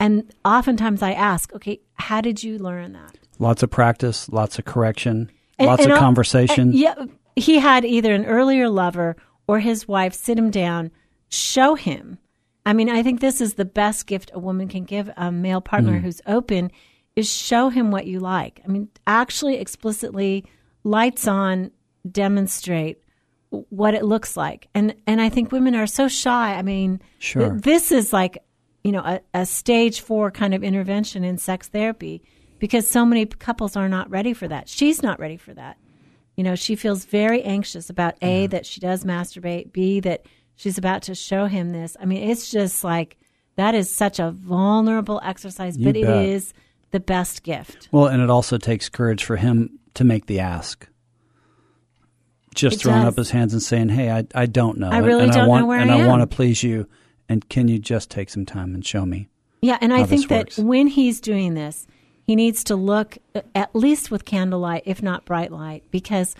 And 0.00 0.32
oftentimes 0.44 1.02
I 1.02 1.12
ask, 1.12 1.52
"Okay, 1.54 1.80
how 1.94 2.20
did 2.20 2.42
you 2.42 2.58
learn 2.58 2.92
that?" 2.92 3.18
Lots 3.38 3.62
of 3.62 3.70
practice, 3.70 4.28
lots 4.28 4.58
of 4.58 4.64
correction, 4.64 5.30
And- 5.58 5.66
lots 5.66 5.82
and 5.82 5.92
of 5.92 5.98
conversation. 5.98 6.68
and 6.68 6.74
yeah, 6.74 6.94
he 7.36 7.58
had 7.58 7.84
either 7.84 8.12
an 8.14 8.24
earlier 8.24 8.68
lover 8.68 9.16
or 9.46 9.60
his 9.60 9.88
wife 9.88 10.14
sit 10.14 10.38
him 10.38 10.50
down, 10.50 10.90
show 11.28 11.74
him. 11.74 12.18
I 12.66 12.72
mean, 12.72 12.90
I 12.90 13.02
think 13.02 13.20
this 13.20 13.40
is 13.40 13.54
the 13.54 13.64
best 13.64 14.06
gift 14.06 14.30
a 14.34 14.38
woman 14.38 14.68
can 14.68 14.84
give 14.84 15.10
a 15.16 15.32
male 15.32 15.60
partner 15.60 15.98
hmm. 15.98 16.04
who's 16.04 16.20
open 16.26 16.70
is 17.16 17.32
show 17.32 17.70
him 17.70 17.90
what 17.90 18.06
you 18.06 18.20
like. 18.20 18.60
I 18.64 18.68
mean, 18.68 18.88
actually 19.06 19.56
explicitly 19.56 20.44
lights 20.84 21.26
on 21.26 21.70
demonstrate 22.08 22.98
what 23.50 23.94
it 23.94 24.04
looks 24.04 24.36
like. 24.36 24.68
And 24.74 24.94
and 25.06 25.20
I 25.20 25.28
think 25.28 25.50
women 25.50 25.74
are 25.74 25.86
so 25.86 26.08
shy. 26.08 26.54
I 26.54 26.62
mean, 26.62 27.00
Sure. 27.18 27.50
th- 27.50 27.62
this 27.62 27.92
is 27.92 28.12
like, 28.12 28.38
you 28.84 28.92
know, 28.92 29.00
a, 29.00 29.20
a 29.34 29.46
stage 29.46 30.00
4 30.00 30.30
kind 30.30 30.54
of 30.54 30.62
intervention 30.62 31.24
in 31.24 31.38
sex 31.38 31.68
therapy 31.68 32.22
because 32.58 32.88
so 32.88 33.04
many 33.04 33.26
couples 33.26 33.76
are 33.76 33.88
not 33.88 34.10
ready 34.10 34.32
for 34.32 34.48
that. 34.48 34.68
She's 34.68 35.02
not 35.02 35.18
ready 35.20 35.36
for 35.36 35.54
that. 35.54 35.76
You 36.36 36.44
know, 36.44 36.54
she 36.54 36.76
feels 36.76 37.04
very 37.04 37.42
anxious 37.42 37.90
about 37.90 38.14
A, 38.22 38.44
mm-hmm. 38.44 38.50
that 38.50 38.64
she 38.66 38.80
does 38.80 39.04
masturbate, 39.04 39.72
B, 39.72 40.00
that 40.00 40.24
she's 40.56 40.78
about 40.78 41.02
to 41.02 41.14
show 41.14 41.46
him 41.46 41.72
this. 41.72 41.96
I 42.00 42.04
mean, 42.04 42.28
it's 42.30 42.50
just 42.50 42.84
like 42.84 43.16
that 43.56 43.74
is 43.74 43.92
such 43.94 44.20
a 44.20 44.30
vulnerable 44.30 45.20
exercise, 45.24 45.76
You 45.76 45.86
but 45.86 45.96
it 45.96 46.04
bet. 46.06 46.26
is 46.26 46.54
the 46.92 47.00
best 47.00 47.42
gift. 47.42 47.88
Well, 47.90 48.06
and 48.06 48.22
it 48.22 48.30
also 48.30 48.56
takes 48.56 48.88
courage 48.88 49.24
for 49.24 49.36
him 49.36 49.78
to 49.94 50.04
make 50.04 50.26
the 50.26 50.38
ask. 50.38 50.88
Just 52.54 52.76
It 52.76 52.80
throwing 52.82 53.02
does. 53.02 53.12
up 53.12 53.16
his 53.18 53.30
hands 53.30 53.52
and 53.52 53.62
saying, 53.62 53.88
"Hey, 53.90 54.10
I, 54.10 54.24
I 54.34 54.46
don't 54.46 54.78
know. 54.78 54.88
I 54.90 54.98
and- 54.98 55.06
really 55.06 55.24
and 55.24 55.32
don't 55.32 55.44
know 55.44 55.48
want, 55.48 55.66
where 55.66 55.78
and 55.80 55.90
I 55.90 56.00
I 56.00 56.06
want 56.06 56.22
to 56.22 56.26
please 56.36 56.62
you. 56.62 56.88
And 57.28 57.48
can 57.48 57.68
you 57.68 57.78
just 57.78 58.10
take 58.10 58.30
some 58.30 58.46
time 58.46 58.74
and 58.74 58.84
show 58.84 59.04
me?" 59.04 59.28
Yeah, 59.60 59.78
and 59.80 59.92
I 59.92 60.04
think 60.04 60.28
that 60.28 60.38
works. 60.46 60.58
when 60.58 60.86
he's 60.86 61.20
doing 61.20 61.54
this, 61.54 61.86
he 62.22 62.36
needs 62.36 62.62
to 62.64 62.76
look 62.76 63.18
uh, 63.34 63.40
at 63.54 63.74
least 63.74 64.10
with 64.10 64.24
candlelight, 64.24 64.82
if 64.86 65.02
not 65.02 65.24
bright 65.24 65.50
light, 65.50 65.84
because 65.90 66.34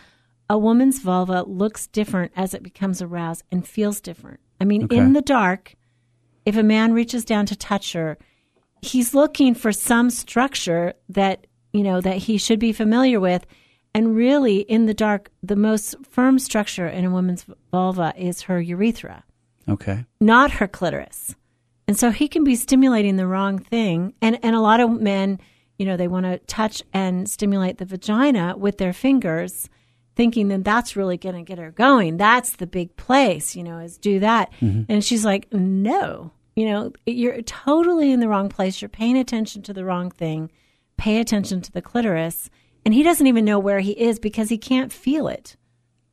a 0.50 0.56
woman's 0.58 1.00
vulva 1.00 1.42
looks 1.42 1.86
different 1.88 2.32
as 2.36 2.54
it 2.54 2.62
becomes 2.62 3.02
aroused 3.02 3.42
and 3.50 3.66
feels 3.66 4.00
different. 4.00 4.40
I 4.60 4.64
mean, 4.64 4.84
Okay. 4.84 4.96
in 4.96 5.12
the 5.12 5.22
dark, 5.22 5.74
if 6.44 6.56
a 6.56 6.62
man 6.62 6.92
reaches 6.92 7.24
down 7.24 7.46
to 7.46 7.56
touch 7.56 7.92
her, 7.92 8.16
he's 8.82 9.14
looking 9.14 9.54
for 9.54 9.72
some 9.72 10.10
structure 10.10 10.94
that, 11.08 11.46
you 11.72 11.82
know, 11.82 12.00
that 12.00 12.18
he 12.18 12.38
should 12.38 12.58
be 12.58 12.72
familiar 12.72 13.20
with. 13.20 13.46
And 13.94 14.14
really, 14.14 14.60
in 14.60 14.86
the 14.86 14.94
dark, 14.94 15.30
the 15.42 15.56
most 15.56 15.96
firm 16.08 16.38
structure 16.38 16.86
in 16.86 17.04
a 17.04 17.10
woman's 17.10 17.46
vulva 17.70 18.12
is 18.16 18.42
her 18.42 18.60
urethra 18.60 19.24
Okay. 19.68 20.04
not 20.20 20.52
her 20.52 20.68
clitoris. 20.68 21.34
And 21.86 21.98
so 21.98 22.10
he 22.10 22.28
can 22.28 22.44
be 22.44 22.54
stimulating 22.54 23.16
the 23.16 23.26
wrong 23.26 23.58
thing. 23.58 24.14
And, 24.20 24.38
and 24.42 24.54
a 24.54 24.60
lot 24.60 24.80
of 24.80 25.00
men, 25.00 25.40
you 25.78 25.86
know, 25.86 25.96
they 25.96 26.08
want 26.08 26.26
to 26.26 26.38
touch 26.40 26.82
and 26.92 27.28
stimulate 27.28 27.78
the 27.78 27.86
vagina 27.86 28.54
with 28.56 28.76
their 28.76 28.92
fingers, 28.92 29.70
thinking 30.14 30.48
that 30.48 30.64
that's 30.64 30.96
really 30.96 31.16
going 31.16 31.36
to 31.36 31.42
get 31.42 31.58
her 31.58 31.70
going. 31.70 32.18
That's 32.18 32.52
the 32.56 32.66
big 32.66 32.94
place, 32.96 33.56
you 33.56 33.64
know, 33.64 33.78
is 33.78 33.96
do 33.96 34.20
that. 34.20 34.52
Mm-hmm. 34.60 34.92
And 34.92 35.02
she's 35.02 35.24
like, 35.24 35.50
no, 35.52 36.32
you 36.56 36.66
know, 36.66 36.92
you're 37.06 37.40
totally 37.42 38.12
in 38.12 38.20
the 38.20 38.28
wrong 38.28 38.48
place. 38.48 38.82
You're 38.82 38.88
paying 38.88 39.16
attention 39.16 39.62
to 39.62 39.72
the 39.72 39.84
wrong 39.84 40.10
thing. 40.10 40.50
Pay 40.98 41.20
attention 41.20 41.62
to 41.62 41.72
the 41.72 41.80
clitoris. 41.80 42.50
And 42.84 42.92
he 42.92 43.02
doesn't 43.02 43.26
even 43.26 43.44
know 43.44 43.58
where 43.58 43.80
he 43.80 43.92
is 43.92 44.18
because 44.18 44.48
he 44.48 44.58
can't 44.58 44.92
feel 44.92 45.28
it. 45.28 45.56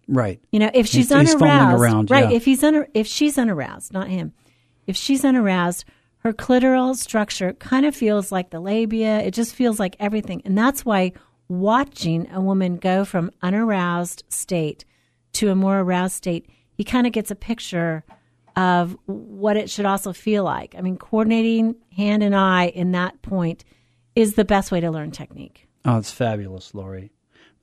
Right. 0.07 0.39
You 0.51 0.59
know, 0.59 0.69
if 0.73 0.85
she's 0.87 1.09
He's- 1.09 1.21
he's 1.21 1.35
unaroused, 1.35 1.81
around, 1.81 2.11
right? 2.11 2.29
yeah. 2.29 2.35
If 2.35 2.45
he's 2.45 2.63
un, 2.63 2.85
if 2.93 3.07
she's 3.07 3.37
unaroused, 3.37 3.91
not 3.93 4.07
him. 4.07 4.33
If 4.87 4.95
she's 4.95 5.25
unaroused, 5.25 5.85
her 6.19 6.31
clitoral 6.33 6.95
structure 6.95 7.53
kind 7.53 7.85
of 7.85 7.95
feels 7.95 8.31
like 8.31 8.49
the 8.51 8.59
labia. 8.59 9.19
It 9.21 9.31
just 9.33 9.55
feels 9.55 9.79
like 9.79 9.95
everything, 9.99 10.41
and 10.45 10.57
that's 10.57 10.85
why 10.85 11.13
watching 11.47 12.29
a 12.31 12.41
woman 12.41 12.77
go 12.77 13.05
from 13.05 13.31
unaroused 13.41 14.23
state 14.29 14.85
to 15.33 15.49
a 15.49 15.55
more 15.55 15.79
aroused 15.79 16.15
state, 16.15 16.47
he 16.73 16.83
kind 16.83 17.05
of 17.07 17.13
gets 17.13 17.29
a 17.31 17.35
picture 17.35 18.03
of 18.55 18.97
what 19.05 19.57
it 19.57 19.69
should 19.69 19.85
also 19.85 20.13
feel 20.13 20.43
like. 20.43 20.75
I 20.77 20.81
mean, 20.81 20.97
coordinating 20.97 21.75
hand 21.95 22.23
and 22.23 22.35
eye 22.35 22.67
in 22.67 22.91
that 22.93 23.21
point 23.21 23.65
is 24.15 24.35
the 24.35 24.45
best 24.45 24.71
way 24.71 24.79
to 24.79 24.89
learn 24.91 25.11
technique. 25.11 25.67
Oh, 25.83 25.97
it's 25.97 26.11
fabulous, 26.11 26.73
Laurie. 26.73 27.11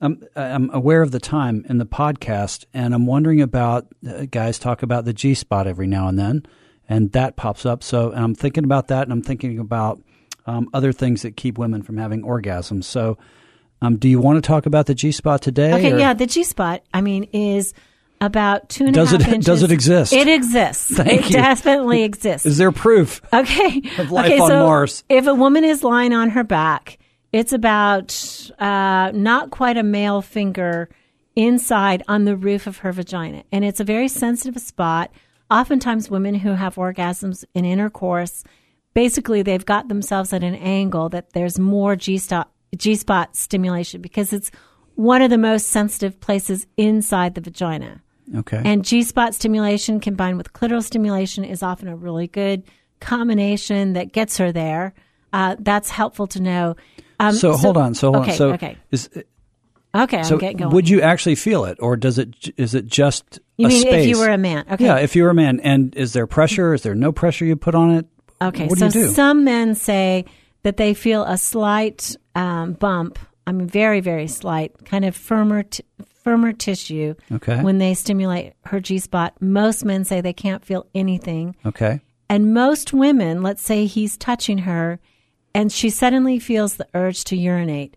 I'm, 0.03 0.21
I'm 0.35 0.69
aware 0.73 1.01
of 1.01 1.11
the 1.11 1.19
time 1.19 1.65
in 1.69 1.77
the 1.77 1.85
podcast, 1.85 2.65
and 2.73 2.93
I'm 2.93 3.05
wondering 3.05 3.41
about 3.41 3.87
uh, 4.07 4.25
guys 4.29 4.59
talk 4.59 4.83
about 4.83 5.05
the 5.05 5.13
G 5.13 5.33
spot 5.33 5.65
every 5.65 5.87
now 5.87 6.07
and 6.09 6.19
then, 6.19 6.45
and 6.89 7.11
that 7.13 7.35
pops 7.37 7.65
up. 7.65 7.81
So 7.83 8.11
and 8.11 8.19
I'm 8.23 8.35
thinking 8.35 8.65
about 8.65 8.89
that, 8.89 9.03
and 9.03 9.11
I'm 9.13 9.21
thinking 9.21 9.59
about 9.59 10.01
um, 10.45 10.67
other 10.73 10.91
things 10.91 11.21
that 11.21 11.37
keep 11.37 11.57
women 11.57 11.81
from 11.83 11.97
having 11.97 12.21
orgasms. 12.23 12.83
So, 12.83 13.17
um, 13.81 13.95
do 13.97 14.09
you 14.09 14.19
want 14.19 14.43
to 14.43 14.47
talk 14.47 14.65
about 14.65 14.87
the 14.87 14.93
G 14.93 15.11
spot 15.13 15.41
today? 15.41 15.73
Okay, 15.73 15.93
or- 15.93 15.99
yeah, 15.99 16.13
the 16.13 16.27
G 16.27 16.43
spot, 16.43 16.83
I 16.93 16.99
mean, 17.01 17.23
is 17.31 17.73
about 18.19 18.69
two 18.69 18.85
and 18.85 18.95
a 18.95 18.99
half 18.99 19.09
Does 19.11 19.21
it- 19.21 19.27
inches. 19.33 19.45
does 19.45 19.63
it 19.63 19.71
exist? 19.71 20.13
It 20.13 20.27
exists. 20.27 20.89
Thank 20.97 21.21
it 21.21 21.25
you. 21.27 21.31
definitely 21.37 22.03
exists. 22.03 22.45
Is 22.45 22.57
there 22.57 22.71
proof? 22.71 23.21
okay. 23.33 23.81
of 23.99 24.11
life 24.11 24.25
okay, 24.31 24.39
on 24.39 24.47
so 24.49 24.65
Mars? 24.65 25.03
If 25.09 25.27
a 25.27 25.33
woman 25.33 25.63
is 25.63 25.83
lying 25.83 26.13
on 26.13 26.29
her 26.31 26.43
back, 26.43 26.99
it's 27.33 27.51
about 27.51 28.49
uh, 28.59 29.11
not 29.13 29.49
quite 29.49 29.75
a 29.75 29.83
male 29.83 30.21
finger 30.21 30.87
inside 31.35 32.03
on 32.07 32.25
the 32.25 32.37
roof 32.37 32.67
of 32.67 32.77
her 32.77 32.91
vagina. 32.91 33.43
And 33.51 33.65
it's 33.65 33.79
a 33.79 33.83
very 33.83 34.07
sensitive 34.07 34.61
spot. 34.61 35.11
Oftentimes, 35.49 36.11
women 36.11 36.35
who 36.35 36.51
have 36.51 36.75
orgasms 36.75 37.43
in 37.55 37.65
intercourse, 37.65 38.43
basically, 38.93 39.41
they've 39.41 39.65
got 39.65 39.87
themselves 39.87 40.31
at 40.31 40.43
an 40.43 40.55
angle 40.55 41.09
that 41.09 41.33
there's 41.33 41.57
more 41.57 41.95
G 41.95 42.17
spot 42.17 43.35
stimulation 43.35 44.01
because 44.01 44.31
it's 44.31 44.51
one 44.95 45.23
of 45.23 45.31
the 45.31 45.37
most 45.39 45.67
sensitive 45.67 46.19
places 46.19 46.67
inside 46.77 47.33
the 47.33 47.41
vagina. 47.41 48.01
Okay. 48.35 48.61
And 48.63 48.85
G 48.85 49.01
spot 49.01 49.33
stimulation 49.33 49.99
combined 49.99 50.37
with 50.37 50.53
clitoral 50.53 50.83
stimulation 50.83 51.43
is 51.43 51.63
often 51.63 51.87
a 51.87 51.95
really 51.95 52.27
good 52.27 52.63
combination 52.99 53.93
that 53.93 54.13
gets 54.13 54.37
her 54.37 54.51
there. 54.51 54.93
Uh, 55.33 55.55
that's 55.59 55.89
helpful 55.89 56.27
to 56.27 56.41
know. 56.41 56.75
Um, 57.29 57.35
so, 57.35 57.55
hold 57.57 57.77
on. 57.77 57.93
So 57.95 58.11
hold 58.11 58.23
okay, 58.23 58.31
on. 58.31 58.37
So 58.37 58.51
okay, 58.53 58.77
is 58.91 59.09
okay. 59.95 60.23
so 60.23 60.35
I'm 60.35 60.39
getting 60.39 60.57
going. 60.57 60.71
would 60.71 60.89
you 60.89 61.01
actually 61.01 61.35
feel 61.35 61.65
it, 61.65 61.77
or 61.79 61.95
does 61.95 62.17
it? 62.17 62.33
Is 62.57 62.73
it 62.75 62.87
just 62.87 63.39
You 63.57 63.67
a 63.67 63.69
mean 63.69 63.81
space? 63.81 64.03
if 64.03 64.09
you 64.09 64.17
were 64.19 64.29
a 64.29 64.37
man? 64.37 64.65
Okay. 64.71 64.85
Yeah, 64.85 64.97
if 64.97 65.15
you 65.15 65.23
were 65.23 65.29
a 65.29 65.33
man, 65.35 65.59
and 65.61 65.95
is 65.95 66.13
there 66.13 66.27
pressure? 66.27 66.73
Is 66.73 66.83
there 66.83 66.95
no 66.95 67.11
pressure 67.11 67.45
you 67.45 67.55
put 67.55 67.75
on 67.75 67.91
it? 67.91 68.05
Okay, 68.41 68.67
What 68.67 68.79
so 68.79 68.89
do 68.89 68.99
you 68.99 69.05
do? 69.07 69.11
some 69.11 69.43
men 69.45 69.73
say 69.75 70.25
that 70.63 70.77
they 70.77 70.93
feel 70.93 71.23
a 71.23 71.37
slight 71.37 72.15
um, 72.35 72.73
bump. 72.73 73.17
I 73.45 73.51
mean, 73.51 73.67
very, 73.67 73.99
very 73.99 74.27
slight, 74.27 74.85
kind 74.85 75.03
of 75.05 75.15
firmer, 75.15 75.63
t- 75.63 75.83
firmer 76.23 76.53
tissue 76.53 77.13
Okay. 77.31 77.61
when 77.61 77.77
they 77.77 77.93
stimulate 77.93 78.53
her 78.65 78.79
G 78.79 78.97
spot. 78.99 79.33
Most 79.41 79.83
men 79.85 80.03
say 80.05 80.21
they 80.21 80.33
can't 80.33 80.63
feel 80.63 80.85
anything. 80.95 81.55
Okay. 81.65 81.99
And 82.29 82.53
most 82.53 82.93
women, 82.93 83.43
let's 83.43 83.61
say 83.61 83.85
he's 83.85 84.17
touching 84.17 84.59
her 84.59 84.99
and 85.53 85.71
she 85.71 85.89
suddenly 85.89 86.39
feels 86.39 86.75
the 86.75 86.87
urge 86.93 87.23
to 87.25 87.35
urinate. 87.35 87.95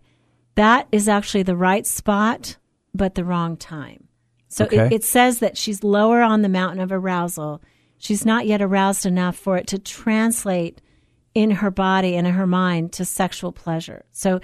That 0.55 0.87
is 0.91 1.07
actually 1.07 1.43
the 1.43 1.55
right 1.55 1.85
spot, 1.85 2.57
but 2.93 3.15
the 3.15 3.23
wrong 3.23 3.57
time. 3.57 4.07
So 4.47 4.65
Okay. 4.65 4.87
it, 4.87 4.91
it 4.93 5.03
says 5.03 5.39
that 5.39 5.57
she's 5.57 5.83
lower 5.83 6.21
on 6.21 6.41
the 6.41 6.49
mountain 6.49 6.79
of 6.79 6.91
arousal. 6.91 7.61
She's 7.97 8.25
not 8.25 8.45
yet 8.47 8.61
aroused 8.61 9.05
enough 9.05 9.35
for 9.35 9.57
it 9.57 9.67
to 9.67 9.79
translate 9.79 10.81
in 11.35 11.51
her 11.51 11.69
body 11.69 12.15
and 12.15 12.25
in 12.25 12.33
her 12.33 12.47
mind 12.47 12.91
to 12.93 13.05
sexual 13.05 13.51
pleasure. 13.51 14.05
So 14.11 14.39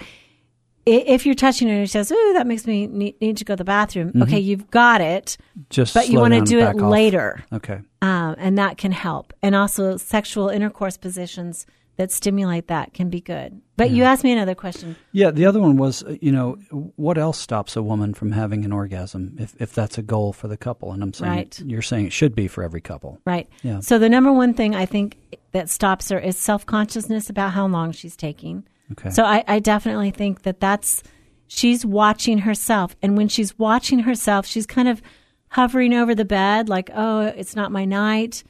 if 0.86 1.24
you're 1.24 1.34
touching 1.34 1.68
her 1.68 1.74
and 1.74 1.88
she 1.88 1.92
says, 1.92 2.12
"Ooh, 2.12 2.32
that 2.34 2.46
makes 2.46 2.66
me 2.66 2.86
need, 2.86 3.20
need 3.20 3.36
to 3.38 3.44
go 3.44 3.54
to 3.54 3.56
the 3.56 3.64
bathroom," 3.64 4.12
okay, 4.22 4.38
you've 4.38 4.70
got 4.70 5.00
it, 5.00 5.36
Just 5.70 5.94
but 5.94 6.08
you 6.10 6.20
want 6.20 6.34
to 6.34 6.42
do 6.42 6.60
it 6.60 6.66
off. 6.76 6.90
later 6.90 7.42
Okay. 7.52 7.80
um, 8.02 8.34
and 8.38 8.58
that 8.58 8.76
can 8.76 8.92
help. 8.92 9.32
And 9.42 9.54
also, 9.54 9.96
sexual 9.96 10.48
intercourse 10.50 10.96
positions 10.98 11.64
that 11.96 12.10
stimulate 12.10 12.66
that 12.68 12.92
can 12.92 13.08
be 13.08 13.20
good. 13.20 13.60
But 13.76 13.90
you 13.90 14.04
asked 14.04 14.24
me 14.24 14.32
another 14.32 14.54
question. 14.54 14.96
Yeah, 15.12 15.30
the 15.30 15.46
other 15.46 15.60
one 15.60 15.76
was, 15.76 16.02
uh, 16.04 16.16
you 16.20 16.30
know, 16.32 16.52
what 16.96 17.18
else 17.18 17.38
stops 17.38 17.76
a 17.76 17.82
woman 17.82 18.14
from 18.14 18.32
having 18.32 18.64
an 18.64 18.72
orgasm 18.72 19.36
if, 19.38 19.54
if 19.60 19.74
that's 19.74 19.98
a 19.98 20.02
goal 20.02 20.32
for 20.32 20.46
the 20.48 20.56
couple? 20.56 20.92
And 20.92 21.02
I'm 21.02 21.12
saying, 21.12 21.32
Right. 21.32 21.60
you're 21.64 21.82
saying 21.82 22.06
it 22.06 22.12
should 22.12 22.34
be 22.34 22.46
for 22.48 22.62
every 22.62 22.80
couple. 22.80 23.20
Right. 23.24 23.48
Yeah. 23.62 23.80
So 23.80 23.98
the 23.98 24.08
number 24.08 24.32
one 24.32 24.54
thing 24.54 24.74
I 24.74 24.86
think 24.86 25.16
that 25.52 25.68
stops 25.68 26.08
her 26.10 26.18
is 26.18 26.36
self 26.38 26.64
consciousness 26.66 27.28
about 27.30 27.52
how 27.52 27.66
long 27.66 27.92
she's 27.92 28.16
taking. 28.16 28.64
Okay. 28.92 29.10
So 29.10 29.24
I, 29.24 29.42
I 29.48 29.58
definitely 29.60 30.10
think 30.10 30.42
that 30.42 30.60
that's 30.60 31.02
she's 31.46 31.84
watching 31.86 32.38
herself, 32.38 32.96
and 33.02 33.16
when 33.16 33.28
she's 33.28 33.58
watching 33.58 34.00
herself, 34.00 34.46
she's 34.46 34.66
kind 34.66 34.88
of 34.88 35.00
hovering 35.48 35.94
over 35.94 36.14
the 36.14 36.24
bed, 36.24 36.68
like, 36.68 36.90
"Oh, 36.94 37.20
it's 37.20 37.56
not 37.56 37.72
my 37.72 37.84
night." 37.84 38.44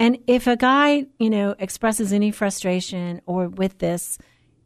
And 0.00 0.18
if 0.26 0.46
a 0.46 0.56
guy, 0.56 1.06
you 1.18 1.28
know, 1.30 1.54
expresses 1.58 2.12
any 2.12 2.30
frustration 2.30 3.20
or 3.26 3.48
with 3.48 3.78
this 3.78 4.16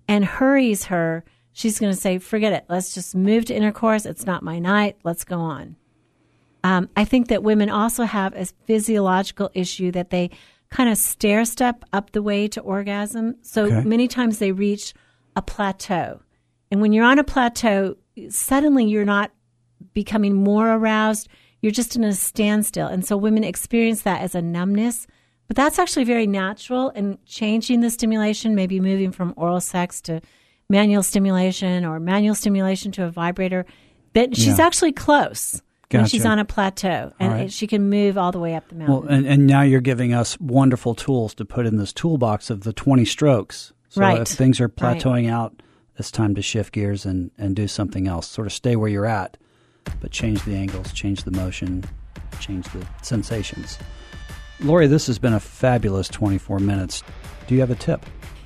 and 0.08 0.24
hurries 0.24 0.84
her, 0.84 1.24
she's 1.52 1.78
going 1.80 1.92
to 1.92 2.00
say, 2.00 2.18
forget 2.18 2.52
it. 2.52 2.64
Let's 2.68 2.94
just 2.94 3.14
move 3.16 3.44
to 3.46 3.54
intercourse. 3.54 4.06
It's 4.06 4.24
not 4.26 4.44
my 4.44 4.60
night. 4.60 4.96
Let's 5.02 5.24
go 5.24 5.40
on. 5.40 5.74
Um, 6.62 6.88
I 6.96 7.04
think 7.04 7.28
that 7.28 7.42
women 7.42 7.68
also 7.68 8.04
have 8.04 8.32
a 8.34 8.46
physiological 8.66 9.50
issue 9.54 9.90
that 9.90 10.10
they 10.10 10.30
kind 10.70 10.88
of 10.88 10.96
stair 10.96 11.44
step 11.44 11.84
up 11.92 12.12
the 12.12 12.22
way 12.22 12.48
to 12.48 12.60
orgasm. 12.60 13.34
So 13.42 13.64
Okay. 13.64 13.82
many 13.84 14.08
times 14.08 14.38
they 14.38 14.52
reach 14.52 14.94
a 15.36 15.42
plateau. 15.42 16.20
And 16.70 16.80
when 16.80 16.92
you're 16.92 17.04
on 17.04 17.18
a 17.18 17.24
plateau, 17.24 17.96
suddenly 18.28 18.84
you're 18.84 19.04
not 19.04 19.32
becoming 19.92 20.34
more 20.34 20.70
aroused. 20.74 21.28
You're 21.60 21.72
just 21.72 21.96
in 21.96 22.04
a 22.04 22.12
standstill. 22.12 22.86
And 22.86 23.04
so 23.04 23.16
women 23.16 23.44
experience 23.44 24.02
that 24.02 24.20
as 24.22 24.34
a 24.34 24.42
numbness. 24.42 25.06
But 25.46 25.56
that's 25.56 25.78
actually 25.78 26.04
very 26.04 26.26
natural 26.26 26.90
and 26.94 27.18
changing 27.26 27.80
the 27.80 27.90
stimulation, 27.90 28.54
maybe 28.54 28.80
moving 28.80 29.12
from 29.12 29.34
oral 29.36 29.60
sex 29.60 30.00
to 30.02 30.20
manual 30.70 31.02
stimulation 31.02 31.84
or 31.84 32.00
manual 32.00 32.34
stimulation 32.34 32.92
to 32.92 33.04
a 33.04 33.10
vibrator, 33.10 33.66
that 34.14 34.34
she's 34.36 34.58
Yeah. 34.58 34.66
actually 34.66 34.92
close 34.92 35.60
when 35.90 36.06
she's 36.06 36.24
on 36.24 36.38
a 36.38 36.44
plateau 36.44 37.12
and 37.20 37.32
right. 37.32 37.52
she 37.52 37.66
can 37.66 37.88
move 37.90 38.16
all 38.18 38.32
the 38.32 38.38
way 38.40 38.54
up 38.54 38.66
the 38.68 38.74
mountain. 38.74 38.94
Well, 39.02 39.04
and, 39.06 39.26
and 39.26 39.46
now 39.46 39.60
you're 39.62 39.80
giving 39.82 40.12
us 40.14 40.40
wonderful 40.40 40.94
tools 40.94 41.34
to 41.34 41.44
put 41.44 41.66
in 41.66 41.76
this 41.76 41.92
toolbox 41.92 42.48
of 42.50 42.62
the 42.62 42.72
20 42.72 43.04
strokes. 43.04 43.72
So 43.90 44.00
Right. 44.00 44.20
if 44.20 44.28
things 44.28 44.60
are 44.60 44.72
Right. 44.80 44.98
plateauing 44.98 45.30
out, 45.30 45.62
it's 45.96 46.10
time 46.10 46.34
to 46.34 46.42
shift 46.42 46.72
gears 46.72 47.04
and, 47.06 47.30
and 47.38 47.54
do 47.54 47.68
something 47.68 48.08
else. 48.08 48.26
Sort 48.26 48.46
of 48.48 48.52
stay 48.52 48.74
where 48.76 48.88
you're 48.88 49.06
at, 49.06 49.36
but 50.00 50.10
change 50.10 50.42
the 50.44 50.56
angles, 50.56 50.92
change 50.92 51.22
the 51.22 51.30
motion, 51.30 51.84
change 52.40 52.64
the 52.72 52.84
sensations. 53.02 53.78
Laurie, 54.60 54.86
this 54.86 55.06
has 55.06 55.18
been 55.18 55.32
a 55.34 55.40
fabulous 55.40 56.08
24 56.08 56.58
minutes. 56.60 57.02
Do 57.46 57.54
you 57.54 57.60
have 57.60 57.70
a 57.70 57.74
tip? 57.74 58.04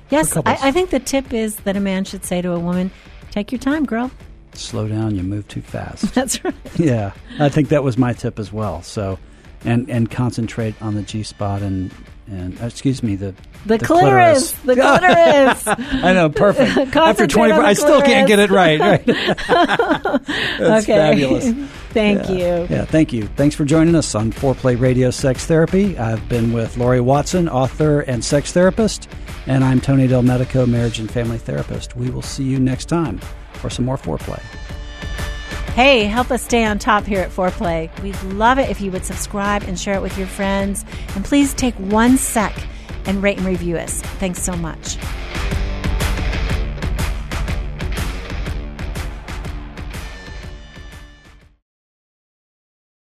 yes. 0.09 0.35
I, 0.35 0.41
I 0.45 0.71
think 0.71 0.89
the 0.89 0.99
tip 0.99 1.33
is 1.33 1.57
that 1.57 1.77
a 1.77 1.79
man 1.79 2.03
should 2.03 2.25
say 2.25 2.41
to 2.41 2.51
a 2.53 2.59
woman, 2.59 2.91
take 3.31 3.51
your 3.51 3.59
time, 3.59 3.85
girl. 3.85 4.11
Slow 4.53 4.87
down, 4.87 5.15
you 5.15 5.21
move 5.23 5.47
too 5.47 5.61
fast. 5.61 6.13
That's 6.15 6.43
right. 6.43 6.53
yeah, 6.75 7.13
I 7.39 7.49
think 7.49 7.69
that 7.69 7.83
was 7.83 7.97
my 7.97 8.13
tip 8.13 8.39
as 8.39 8.51
well. 8.51 8.81
So, 8.81 9.19
and 9.63 9.89
and 9.89 10.09
concentrate 10.09 10.79
on 10.81 10.95
the 10.95 11.03
G 11.03 11.21
spot 11.23 11.61
and 11.61 11.93
and 12.27 12.59
uh, 12.61 12.65
excuse 12.65 13.03
me 13.03 13.15
the 13.15 13.35
The, 13.67 13.77
clitoris. 13.77 14.51
The 14.51 14.73
clitoris. 14.75 15.67
I 15.67 16.13
know, 16.13 16.29
perfect. 16.29 16.69
After 16.77 16.91
Concentrate 16.91 17.49
24, 17.49 17.63
I 17.63 17.73
still 17.73 18.01
can't 18.01 18.27
get 18.27 18.39
it 18.39 18.49
right. 18.49 18.79
right? 18.79 19.05
That's 19.05 20.85
okay. 20.85 20.95
fabulous. 20.97 21.53
Thank 21.89 22.29
you. 22.29 22.67
Yeah, 22.69 22.85
thank 22.85 23.11
you. 23.11 23.23
Thanks 23.35 23.55
for 23.55 23.65
joining 23.65 23.95
us 23.95 24.13
on 24.13 24.31
Foreplay 24.31 24.79
Radio 24.79 25.09
Sex 25.09 25.45
Therapy. 25.45 25.97
I've 25.97 26.27
been 26.29 26.53
with 26.53 26.77
Laurie 26.77 27.01
Watson, 27.01 27.49
author 27.49 28.01
and 28.01 28.23
sex 28.23 28.51
therapist, 28.51 29.09
and 29.47 29.63
I'm 29.63 29.81
Tony 29.81 30.07
Del 30.07 30.21
Medico, 30.21 30.65
marriage 30.65 30.99
and 30.99 31.09
family 31.09 31.39
therapist. 31.39 31.95
We 31.95 32.09
will 32.11 32.21
see 32.21 32.43
you 32.43 32.59
next 32.59 32.85
time 32.85 33.19
for 33.53 33.69
some 33.69 33.85
more 33.85 33.97
foreplay. 33.97 34.41
Hey, 35.73 36.03
help 36.05 36.29
us 36.29 36.43
stay 36.43 36.65
on 36.65 36.77
top 36.77 37.05
here 37.05 37.21
at 37.21 37.29
Foreplay. 37.29 37.89
We'd 38.03 38.21
love 38.33 38.59
it 38.59 38.69
if 38.69 38.81
you 38.81 38.91
would 38.91 39.05
subscribe 39.05 39.63
and 39.63 39.79
share 39.79 39.95
it 39.95 40.01
with 40.01 40.17
your 40.17 40.27
friends. 40.27 40.83
And 41.15 41.23
please 41.23 41.53
take 41.53 41.73
one 41.75 42.17
sec 42.17 42.53
and 43.05 43.23
rate 43.23 43.37
and 43.37 43.47
review 43.47 43.77
us. 43.77 44.01
Thanks 44.19 44.41
so 44.43 44.57
much. 44.57 44.97